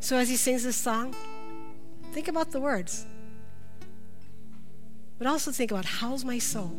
So 0.00 0.16
as 0.16 0.28
he 0.28 0.36
sings 0.36 0.64
this 0.64 0.76
song, 0.76 1.14
think 2.12 2.28
about 2.28 2.50
the 2.50 2.60
words, 2.60 3.06
but 5.18 5.26
also 5.26 5.50
think 5.50 5.70
about 5.70 5.84
how's 5.84 6.24
my 6.24 6.38
soul? 6.38 6.72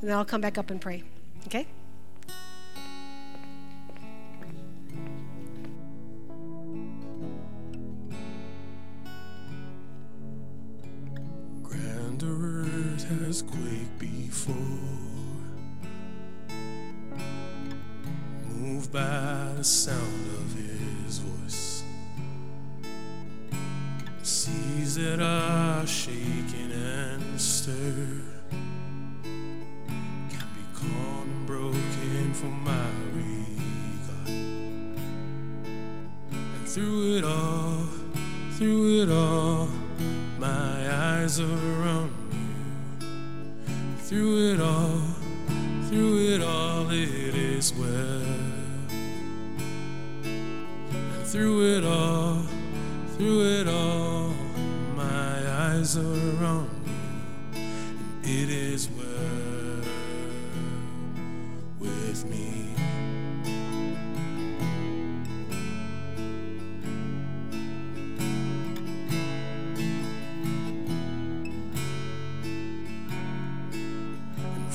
And 0.00 0.08
then 0.08 0.16
I'll 0.16 0.24
come 0.24 0.40
back 0.40 0.58
up 0.58 0.70
and 0.70 0.80
pray. 0.80 1.02
Okay? 1.46 1.66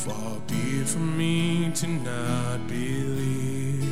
Far 0.03 0.37
be 0.47 0.81
it 0.81 0.89
from 0.89 1.17
me 1.17 1.71
to 1.75 1.87
not 1.87 2.67
believe. 2.67 3.87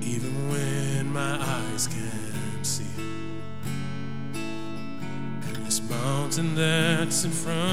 Even 0.00 0.48
when 0.48 1.12
my 1.12 1.36
eyes 1.38 1.86
can't 1.86 2.66
see. 2.66 2.86
And 4.32 5.66
this 5.66 5.82
mountain 5.82 6.54
that's 6.54 7.24
in 7.24 7.30
front 7.30 7.67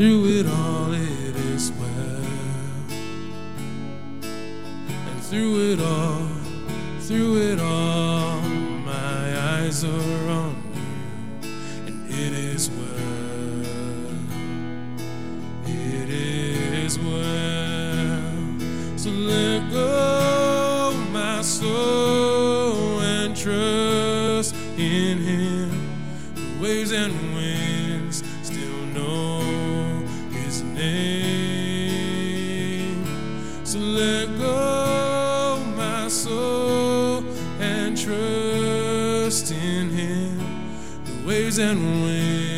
through 0.00 0.24
it 0.28 0.46
all. 0.46 0.59
and 41.58 42.04
wings. 42.04 42.49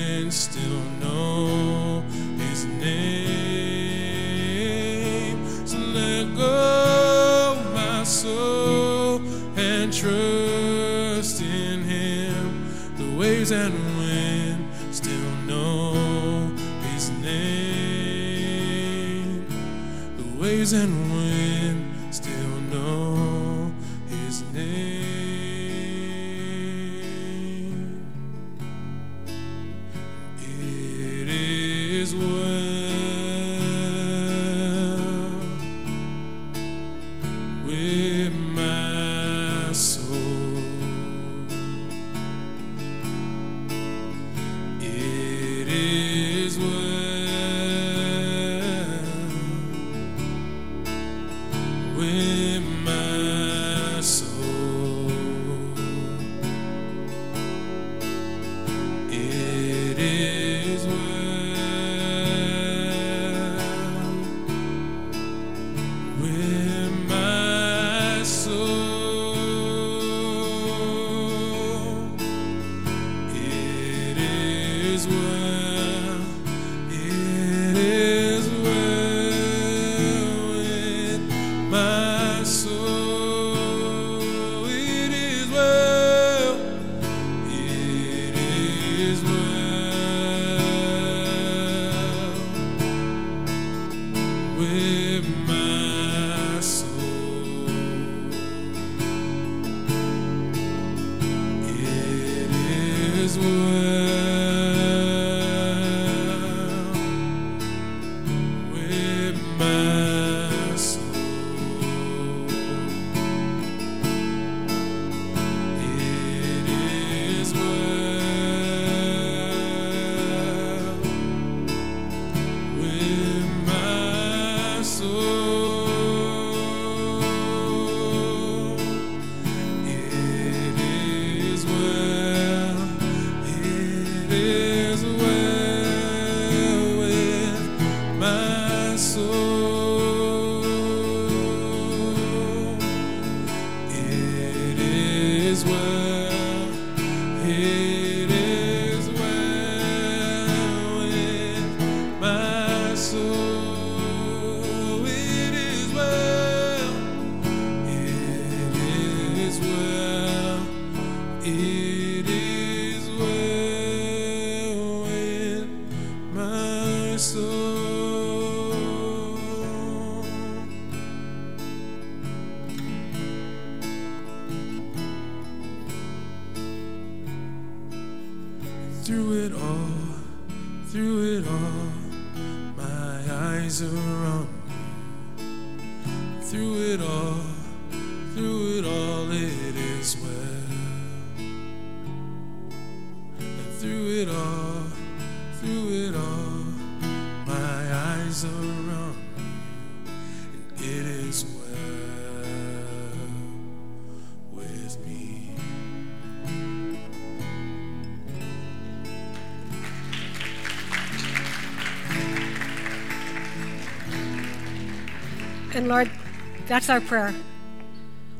That's 216.72 216.88
our 216.88 217.02
prayer. 217.02 217.34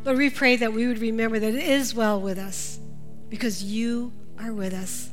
Lord, 0.07 0.16
we 0.16 0.30
pray 0.30 0.57
that 0.57 0.72
we 0.72 0.87
would 0.87 1.01
remember 1.01 1.39
that 1.39 1.55
it 1.55 1.62
is 1.62 1.95
well 1.95 2.18
with 2.18 2.39
us 2.39 2.80
because 3.28 3.62
you 3.62 4.11
are 4.39 4.55
with 4.55 4.72
us. 4.72 5.11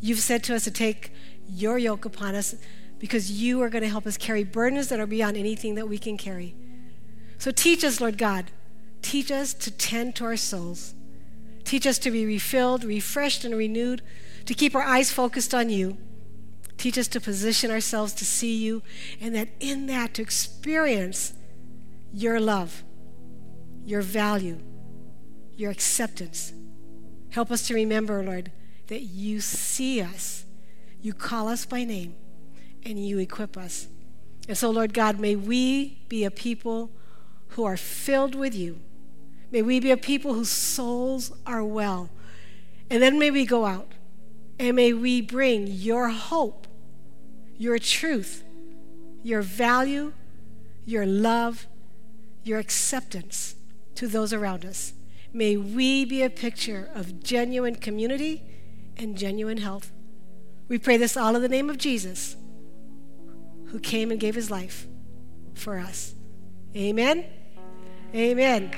You've 0.00 0.20
said 0.20 0.42
to 0.44 0.54
us 0.54 0.64
to 0.64 0.70
take 0.70 1.12
your 1.46 1.76
yoke 1.76 2.06
upon 2.06 2.34
us 2.34 2.54
because 2.98 3.30
you 3.30 3.60
are 3.60 3.68
going 3.68 3.82
to 3.82 3.90
help 3.90 4.06
us 4.06 4.16
carry 4.16 4.42
burdens 4.42 4.88
that 4.88 4.98
are 4.98 5.06
beyond 5.06 5.36
anything 5.36 5.74
that 5.74 5.86
we 5.86 5.98
can 5.98 6.16
carry. 6.16 6.54
So 7.36 7.50
teach 7.50 7.84
us, 7.84 8.00
Lord 8.00 8.16
God. 8.16 8.46
Teach 9.02 9.30
us 9.30 9.52
to 9.52 9.70
tend 9.70 10.16
to 10.16 10.24
our 10.24 10.38
souls. 10.38 10.94
Teach 11.64 11.86
us 11.86 11.98
to 11.98 12.10
be 12.10 12.24
refilled, 12.24 12.84
refreshed, 12.84 13.44
and 13.44 13.54
renewed, 13.54 14.00
to 14.46 14.54
keep 14.54 14.74
our 14.74 14.80
eyes 14.80 15.10
focused 15.10 15.52
on 15.52 15.68
you. 15.68 15.98
Teach 16.78 16.96
us 16.96 17.08
to 17.08 17.20
position 17.20 17.70
ourselves 17.70 18.14
to 18.14 18.24
see 18.24 18.56
you, 18.56 18.82
and 19.20 19.34
that 19.34 19.48
in 19.60 19.84
that, 19.88 20.14
to 20.14 20.22
experience 20.22 21.34
your 22.12 22.40
love, 22.40 22.82
your 23.84 24.02
value, 24.02 24.58
your 25.56 25.70
acceptance. 25.70 26.52
Help 27.30 27.50
us 27.50 27.66
to 27.68 27.74
remember, 27.74 28.22
Lord, 28.22 28.50
that 28.88 29.02
you 29.02 29.40
see 29.40 30.00
us, 30.00 30.44
you 31.00 31.14
call 31.14 31.48
us 31.48 31.64
by 31.64 31.84
name, 31.84 32.14
and 32.84 33.04
you 33.04 33.18
equip 33.18 33.56
us. 33.56 33.88
And 34.48 34.56
so, 34.56 34.70
Lord 34.70 34.92
God, 34.92 35.20
may 35.20 35.36
we 35.36 36.02
be 36.08 36.24
a 36.24 36.30
people 36.30 36.90
who 37.50 37.64
are 37.64 37.76
filled 37.76 38.34
with 38.34 38.54
you. 38.54 38.80
May 39.50 39.62
we 39.62 39.80
be 39.80 39.90
a 39.90 39.96
people 39.96 40.34
whose 40.34 40.50
souls 40.50 41.32
are 41.46 41.64
well. 41.64 42.10
And 42.88 43.02
then 43.02 43.18
may 43.18 43.30
we 43.30 43.44
go 43.44 43.66
out 43.66 43.92
and 44.58 44.76
may 44.76 44.92
we 44.92 45.20
bring 45.20 45.66
your 45.66 46.08
hope, 46.08 46.66
your 47.56 47.78
truth, 47.78 48.44
your 49.22 49.42
value, 49.42 50.12
your 50.84 51.06
love, 51.06 51.66
your 52.42 52.58
acceptance 52.58 53.54
to 53.94 54.06
those 54.06 54.32
around 54.32 54.64
us. 54.64 54.94
May 55.32 55.56
we 55.56 56.04
be 56.04 56.22
a 56.22 56.30
picture 56.30 56.90
of 56.94 57.22
genuine 57.22 57.76
community 57.76 58.42
and 58.96 59.16
genuine 59.16 59.58
health. 59.58 59.92
We 60.68 60.78
pray 60.78 60.96
this 60.96 61.16
all 61.16 61.36
in 61.36 61.42
the 61.42 61.48
name 61.48 61.70
of 61.70 61.78
Jesus, 61.78 62.36
who 63.66 63.78
came 63.78 64.10
and 64.10 64.18
gave 64.18 64.34
his 64.34 64.50
life 64.50 64.86
for 65.54 65.78
us. 65.78 66.14
Amen. 66.76 67.24
Amen. 68.14 68.72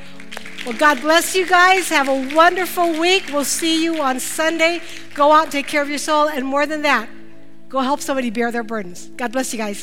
Well, 0.67 0.77
God 0.77 1.01
bless 1.01 1.35
you 1.35 1.47
guys. 1.47 1.89
Have 1.89 2.09
a 2.09 2.35
wonderful 2.35 2.99
week. 3.01 3.25
We'll 3.33 3.45
see 3.45 3.83
you 3.83 4.01
on 4.03 4.21
Sunday. 4.21 4.81
Go 5.15 5.33
out 5.33 5.45
and 5.45 5.53
take 5.53 5.67
care 5.67 5.83
of 5.83 5.89
your 5.89 5.99
soul. 5.99 6.29
And 6.29 6.47
more 6.47 6.67
than 6.67 6.83
that, 6.83 7.09
go 7.69 7.81
help 7.81 8.01
somebody 8.01 8.31
bear 8.31 8.53
their 8.53 8.63
burdens. 8.63 9.09
God 9.17 9.33
bless 9.33 9.53
you 9.53 9.59
guys. 9.59 9.81